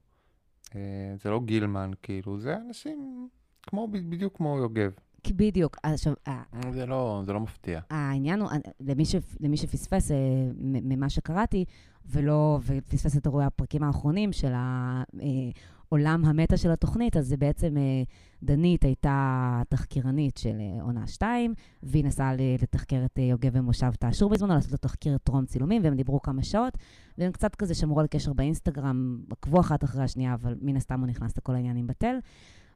[0.74, 0.80] אה,
[1.22, 3.28] זה לא גילמן, כאילו, זה אנשים
[3.62, 4.90] כמו, בדיוק כמו יוגב.
[5.22, 5.76] כי בדיוק.
[5.82, 7.80] עכשיו, ה- זה לא, זה לא מפתיע.
[7.90, 8.48] העניין הוא,
[8.80, 10.16] למי, ש, למי שפספס אה,
[10.60, 11.64] ממה שקראתי,
[12.06, 18.02] ולא, ופספס את אירועי הפרקים האחרונים של העולם המטה של התוכנית, אז זה בעצם, אה,
[18.42, 24.30] דנית הייתה תחקירנית של אה, עונה 2, והיא נסעה לתחקר את אה, יוגב ומושב תאשור
[24.30, 26.78] בזמנו, לעשות לו תחקיר טרום צילומים, והם דיברו כמה שעות,
[27.18, 31.06] והם קצת כזה שמרו על קשר באינסטגרם, עקבו אחת אחרי השנייה, אבל מן הסתם הוא
[31.08, 32.16] נכנס לכל העניינים בטל.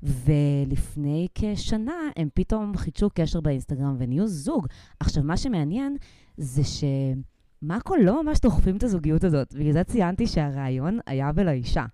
[0.05, 4.66] ולפני כשנה הם פתאום חידשו קשר באינסטגרם ונהיו זוג.
[5.00, 5.96] עכשיו, מה שמעניין
[6.36, 9.55] זה שמאקו לא ממש דוחפים את הזוגיות הזאת.
[9.55, 11.84] בגלל זה ציינתי שהרעיון היה ולאישה.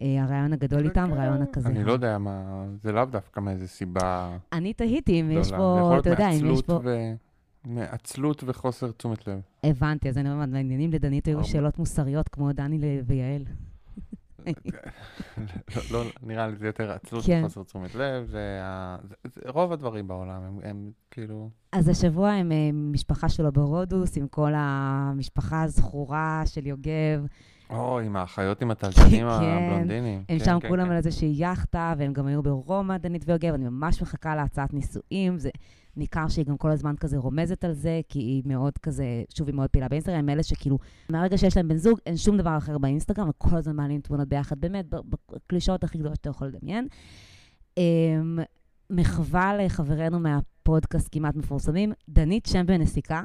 [0.00, 1.68] אה, הרעיון הגדול איתם, רעיון הכזה.
[1.68, 6.10] אני לא יודע מה, זה לאו דווקא מאיזה סיבה אני תהיתי אם יש פה, אתה
[6.10, 6.80] יודע, אם יש פה...
[7.64, 9.40] מעצלות וחוסר תשומת לב.
[9.64, 11.44] הבנתי, אז אני אומרת, מעניינים לדנית היו.
[11.44, 13.44] שאלות מוסריות כמו דני ויעל.
[15.76, 17.40] לא, לא, נראה לי זה יותר עצלות כן.
[17.44, 18.60] וחוסר תשומת לב, זה-
[19.48, 21.50] רוב הדברים בעולם הם- הם כאילו...
[21.72, 27.26] אז השבוע הם אה, משפחה שלו ברודוס, עם כל המשפחה הזכורה של יוגב.
[27.70, 29.44] או, עם האחיות עם הטלטלים כן.
[29.44, 30.22] הבלונדינים.
[30.28, 30.90] הם כן, שם כן, כולם.
[30.90, 33.54] על איזושהי יאכטה, והם גם היו ברומא, דנית ויוגב.
[33.54, 35.38] אני ממש מחכה להצעת נישואים.
[35.38, 35.50] זה
[35.96, 39.04] ניכר שהיא גם כל הזמן כזה רומזת על זה, כי היא מאוד כזה,
[39.34, 42.36] שוב, היא מאוד פעילה באינסטגרם, הם אלה שכאילו, מהרגע שיש להם בן זוג, אין שום
[42.36, 46.88] דבר אחר באינסטגרם, וכל הזמן מעלים תמונות ביחד, באמת, בקלישאות הכי גדולות שאתה יכול לדמיין.
[47.76, 48.38] אמ,
[48.90, 53.22] מחווה לחברינו מהפודקאסט כמעט מפורסמים, דנית שם בנסיקה.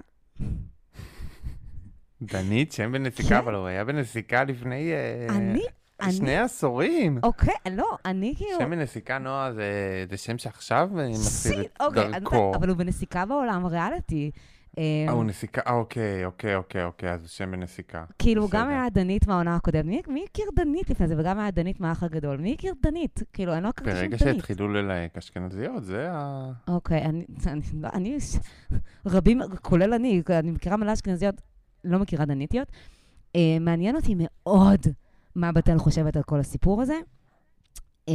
[2.22, 3.36] דנית, שם בנסיקה, כן.
[3.36, 5.62] אבל הוא היה בנסיקה לפני אה, אני,
[6.02, 7.20] אני, שני עשורים.
[7.24, 8.60] אוקיי, לא, אני כאילו...
[8.60, 9.64] שם בנסיקה, נועה, זה
[10.10, 12.52] זה שם שעכשיו אה, מתחיל את אוקיי, אני- דרכו.
[12.56, 14.32] אבל הוא בנסיקה בעולם הריאליטי.
[14.78, 18.04] אה, הוא נסיקה, אה, אוקיי, אוקיי, אוקיי, אוקיי, אז שם בנסיקה.
[18.20, 18.60] כאילו, בסדר.
[18.60, 19.86] גם היה דנית מהעונה הקודמת.
[19.86, 21.16] מי, מי הכיר דנית לפני זה?
[21.18, 22.38] וגם היה דנית מהאח הגדול.
[22.38, 23.24] מי הכיר דנית?
[23.34, 24.36] כאילו, אני לא הכרתי שום ברגע דנית.
[24.36, 26.52] שהתחילו ללהק אשכנזיות, זה ה...
[26.68, 28.18] אוקיי, אני, אני, לא- אני,
[29.06, 31.42] רבים, כולל אני, אני מכירה מלא אשכנזיות,
[31.88, 32.68] לא מכירה דניתיות.
[33.36, 34.80] אה, מעניין אותי מאוד
[35.36, 36.96] מה בתל חושבת על כל הסיפור הזה.
[38.10, 38.14] אה,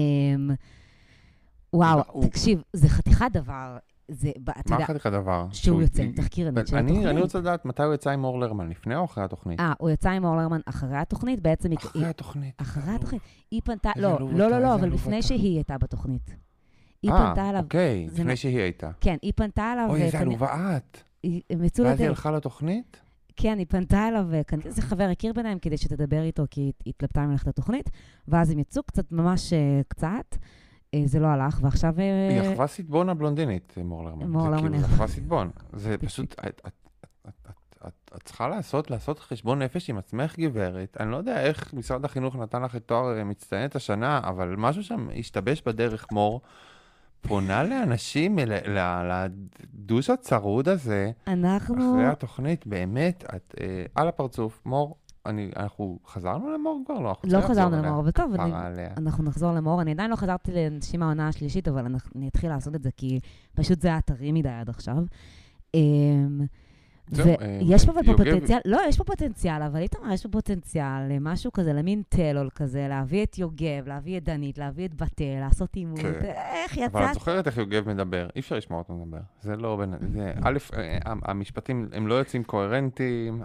[1.73, 3.77] וואו, לא, הוא- תקשיב, זה חתיכת דבר.
[4.09, 5.47] זה, ב- אתה מה יודע, אחר כך הדבר?
[5.53, 7.11] שהוא יוצא עם תחקירנית של אני- התוכנית.
[7.11, 9.61] אני רוצה לדעת מתי הוא יצא עם אור לרמן, לפני או אחרי התוכנית?
[9.61, 11.70] אה, הוא יצא עם אור לרמן אחרי התוכנית, בעצם...
[11.70, 12.55] היא- אחרי התוכנית.
[12.57, 12.95] אחרי.
[12.95, 13.23] התוכנית.
[13.51, 15.23] היא פנתה, לא, לא, לא, לא, אבל לפני.
[15.23, 16.37] שהיא הייתה בתוכנית.
[17.03, 18.91] היא אה, פנתה אליו, אוקיי, זה לפני מה- שהיא הייתה.
[19.01, 20.99] כן, היא פנתה אליו, אוי, איזה עלובה את.
[21.23, 22.09] היא- הם יצאו ואז היא.
[22.09, 23.01] הלכה לתוכנית?
[23.37, 27.24] כן, היא פנתה אליו, וכנראה איזה חבר הכיר ביניהם כדי שתדבר איתו, כי היא התלבטה
[27.24, 27.91] אם ללכת לתוכנית,
[28.28, 30.37] ואז הם יצאו קצת, ממש אה, קצת.
[30.95, 32.01] אה, זה לא הלך, ועכשיו...
[32.01, 34.26] אה, היא אחווה סטבון הבלונדינית, מור לרמן.
[34.26, 35.51] מור זה לרמן כאילו, היא זה אחווה סטבון.
[35.72, 36.35] זה פשוט...
[36.47, 36.68] את-
[38.24, 40.97] צריכה לעשות, לעשות חשבון נפש עם עצמך, גברת.
[41.01, 45.09] אני לא יודע איך משרד החינוך נתן לך את תואר מצטיינת השנה, אבל משהו שם
[45.18, 46.41] השתבש בדרך, מור.
[47.29, 48.39] פונה לאנשים,
[49.75, 51.75] לדוש הצרוד הזה, אנחנו...
[51.95, 54.62] אחרי התוכנית, באמת, את אה, על הפרצוף.
[54.66, 54.97] מור,
[55.27, 56.99] אני, אנחנו חזרנו למור כבר?
[57.01, 57.77] לא, אנחנו לא חזרנו.
[57.83, 58.53] למור, אבל טוב, אני-.
[58.97, 59.83] אנחנו נחזור למור.
[59.83, 63.20] אני עדיין לא חזרתי לנשים העונה השלישית, אבל אני- אני אתחיל לעשות את זה, כי
[63.55, 64.97] פשוט זה היה טרי מדי עד עכשיו.
[65.75, 65.81] אה,
[67.11, 71.53] ויש פה אבל פה פוטנציאל, לא, יש פה פוטנציאל, אבל איתמר, יש פה פוטנציאל למשהו
[71.53, 76.03] כזה, למין טלול כזה, להביא את יוגב, להביא את דנית, להביא את בתל, לעשות אימון.
[76.03, 76.12] כן.
[76.24, 77.14] איך אבל את יצאת?
[77.14, 78.28] זוכרת איך יוגב מדבר?
[78.36, 79.18] אי אפשר לשמוע אותו מדבר.
[79.40, 79.94] זה לא בין...
[80.44, 83.42] א', אה, המשפטים, הם לא יוצאים קוהרנטיים.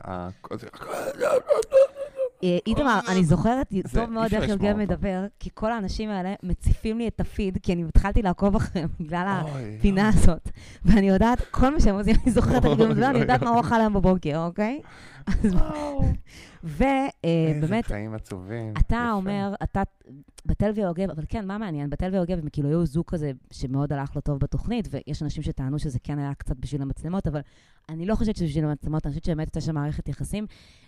[2.44, 4.78] אה, איתמר, אני זוכרת טוב מאוד איך יוגב.
[4.78, 9.26] מדבר, כי כל האנשים האלה מציפים לי את הפיד, כי אני התחלתי לעקוב אחריהם בגלל
[9.28, 10.50] הפינה הזאת.
[10.86, 13.44] ואני יודעת, כל מה שהם עושים, אני זוכרת איך יוגב מדבר, אני אוי, יודעת.
[13.44, 14.82] מה הוא אכל היום בבוקר, אוקיי?
[16.68, 16.90] אז- וואו.
[17.24, 18.74] איזה ובאמת, חיים עצובים.
[18.80, 19.12] אתה יפה.
[19.12, 19.84] אומר, אתה,
[20.46, 21.90] בתל ויוגב, אבל כן, מה מעניין?
[21.90, 25.80] בתל ויוגב הם כאילו היו זוג כזה שמאוד הלך לו טוב בתוכנית, ויש אנשים שטענו
[25.80, 27.40] שזה כן היה קצת בשביל המצלמות, אבל
[27.90, 30.46] אני לא חושבת שזה בשביל המצלמות, אני חושבת שבאמת הייתה שם מערכת יחסים,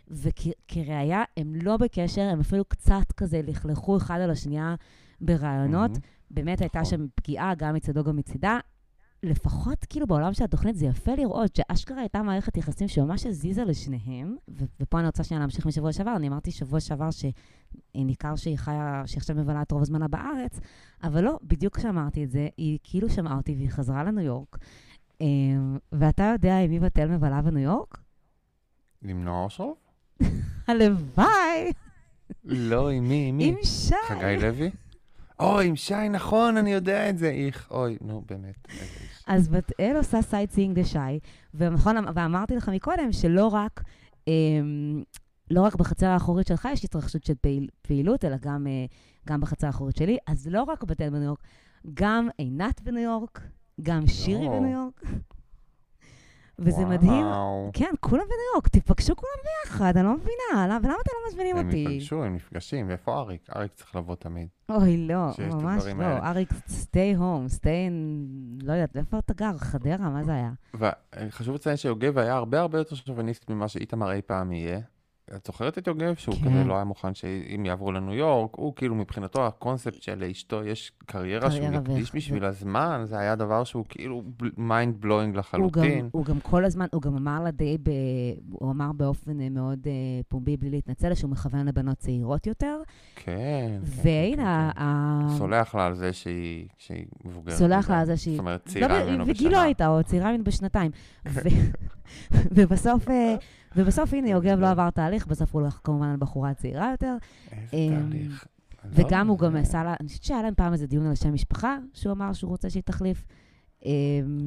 [0.07, 4.75] וכראיה, הם לא בקשר, הם אפילו קצת כזה לכלכו אחד על השנייה
[5.21, 5.89] ברעיונות.
[5.91, 6.01] מהמם.
[6.31, 6.91] באמת הייתה נכון.
[6.97, 8.59] שם פגיעה, גם מצידו, גם מצידה.
[9.23, 14.35] לפחות כאילו בעולם של התוכנית זה יפה לראות שאשכרה הייתה מערכת יחסים שממש הזיזה לשניהם.
[14.49, 16.15] ו- ופה אני רוצה שנייה להמשיך משבוע שעבר.
[16.15, 20.59] אני אמרתי שבוע שעבר שניכר שהיא חיה, שהיא עכשיו מבלה את רוב הזמנה בארץ,
[21.03, 24.57] אבל לא, בדיוק כשאמרתי את זה, היא כאילו שמעה אותי והיא חזרה לניו יורק.
[25.21, 27.97] אמ, ואתה יודע עם מי בת אל מבלה בניו יורק?
[29.01, 29.75] למנוע אושרוב?
[30.67, 31.71] הלוואי,
[32.45, 33.27] לא, עם מי?
[33.29, 33.49] עם מי?
[33.49, 33.95] עם שי.
[34.07, 34.71] חגי לוי?
[35.39, 37.29] אוי, עם שי, נכון, אני יודע את זה.
[37.29, 38.67] איך, אוי, נו, באמת.
[39.29, 41.19] אז בת אל עושה sightseeing לשי,
[41.53, 43.83] ונכון, ואמרתי לך מקודם שלא רק,
[44.27, 45.03] אמ,
[45.51, 48.85] לא רק בחצר האחורית שלך יש התרחשות של פעיל, פעילות, אלא גם, אה,
[49.27, 50.17] גם בחצר האחורית שלי.
[50.27, 51.39] אז לא רק בתל בניו יורק,
[51.93, 53.41] גם עינת בניו יורק,
[53.81, 54.59] גם שירי לא.
[54.59, 55.01] בניו יורק.
[56.61, 57.25] וזה מדהים.
[57.25, 57.69] וואו.
[57.73, 61.57] כן, כולם בניו יורק, תיפגשו כולם ביחד, אני לא מבינה, למה ולמה אתם לא מזמינים
[61.57, 61.77] הם אותי?
[61.77, 63.49] ייפגשו, הם נפגשים, ואיפה אריק?
[63.55, 64.47] אריק צריך לבוא תמיד.
[64.69, 66.03] אוי, לא, ממש לא.
[66.03, 66.29] האלה.
[66.29, 68.63] אריק, stay home, stay in...
[68.63, 69.57] לא יודעת, איפה אתה גר?
[69.57, 70.09] חדרה?
[70.09, 70.51] מה זה היה?
[70.73, 74.79] וחשוב לציין שיוגב היה הרבה הרבה יותר שוביניסט ממה שאיתמר אי פעם יהיה.
[75.35, 76.15] את זוכרת את יוגב?
[76.15, 76.41] שהוא כן.
[76.49, 80.91] כזה לא היה מוכן שאם יעברו לניו יורק, הוא כאילו מבחינתו הקונספט של לאשתו יש
[81.05, 84.23] קריירה שהוא יקדיש ואיך- בשביל הזמן, זה היה דבר שהוא כאילו
[84.57, 86.09] mind blowing הוא גם, לחלוטין.
[86.11, 87.89] הוא גם כל הזמן, הוא גם אמר לה די, ב,
[88.51, 89.91] הוא אמר באופן אה, מאוד אה,
[90.29, 92.77] פומבי, בלי להתנצל, שהוא מכוון לבנות צעירות יותר.
[93.15, 93.25] כן.
[93.25, 94.81] כן, כן, והנה, כן.
[94.81, 97.55] ה- סולח לה על זה שהיא שהיא מבוגרת.
[97.57, 97.89] סולח.
[97.89, 98.33] לה על זה שהיא...
[98.35, 99.61] זאת אומרת, לא, צעירה ממנו וגילו בשנה.
[99.63, 100.91] הייתה, או צעירה ממנו בשנתיים.
[102.55, 103.35] ובסוף, אה,
[103.75, 107.15] ובסוף, הנה, יוגב לא עבר תהליך, בסוף הוא הולך כמובן על בחורה צעירה יותר.
[107.51, 108.47] איזה אמ, תהליך.
[108.83, 109.39] לא וגם הוא.
[109.39, 112.33] גם עשה לה, אני חושבת שהיה להם פעם איזה דיון על שם משפחה, שהוא אמר
[112.33, 113.25] שהוא רוצה שהיא תחליף,
[113.85, 113.91] אמ,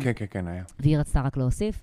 [0.00, 0.64] כן, כן, כן, היה.
[0.78, 1.82] והיא רצתה רק להוסיף.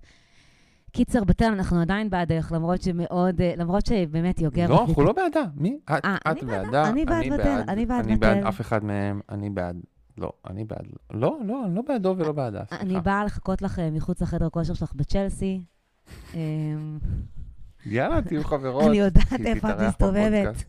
[0.91, 4.69] קיצר, בתל, אנחנו עדיין בעדך, למרות שמאוד, אה, למרות שבאמת יוגב...
[4.69, 5.43] לא, אנחנו לא בעדה.
[5.55, 5.79] מי?
[5.85, 8.43] את אה, את בעדה, אני בעד ותל, אני בעד אני בעד.
[8.43, 9.77] אף אחד מהם, אני בעד...
[10.17, 10.87] לא, אני בעד...
[11.13, 13.01] לא, לא, אני לא בעדו ולא בעדה, אני.
[13.01, 15.61] באה לחכות לך אה, מחוץ לחדר כושר שלך בצ'לסי.
[16.34, 16.99] אמ,
[17.86, 18.88] יאללה, תהיו חברות.
[18.88, 20.64] אני יודעת איפה את מסתובבת.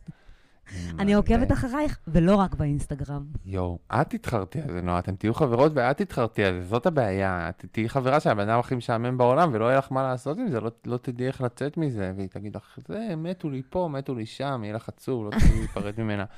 [0.99, 1.53] אני עוקבת?
[1.53, 3.24] אחרייך, ולא רק באינסטגרם.
[3.45, 7.49] יואו, את תתחרתי על זה, נועה, אתם תהיו חברות ואת תתחרתי על זה, זאת הבעיה.
[7.49, 10.49] את תהיי חברה של הבן אדם הכי משעמם בעולם, ולא יהיה לך מה לעשות עם
[10.49, 14.14] זה, לא, לא תדעי איך לצאת מזה, והיא תגיד לך, זה, מתו לי פה, מתו
[14.14, 16.24] לי שם, יהיה לך עצוב, לא תוכלי להיפרד ממנה.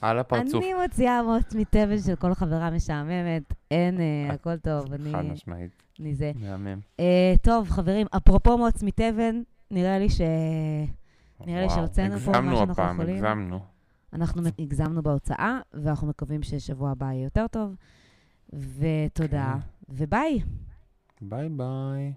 [0.00, 5.12] על הפרצוף, אני מוציאה מוץ מתבן של כל חברה משעממת, אין, אה, הכל טוב, אני
[5.12, 6.32] חד משמעית, אני זה.
[6.34, 6.80] מהמם.
[7.00, 10.20] אה, טוב, חברים, אפרופו מוץ מתבן, נראה לי ש...
[11.46, 13.24] נראה לי שהוצאנו פה מה שאנחנו הפעם, יכולים.
[13.24, 13.60] הגזמנו.
[14.12, 17.74] אנחנו הגזמנו בהוצאה, ואנחנו מקווים ששבוע הבא יהיה יותר טוב.
[18.52, 19.58] ותודה, כן.
[19.88, 20.40] וביי.
[21.20, 22.12] ביי ביי.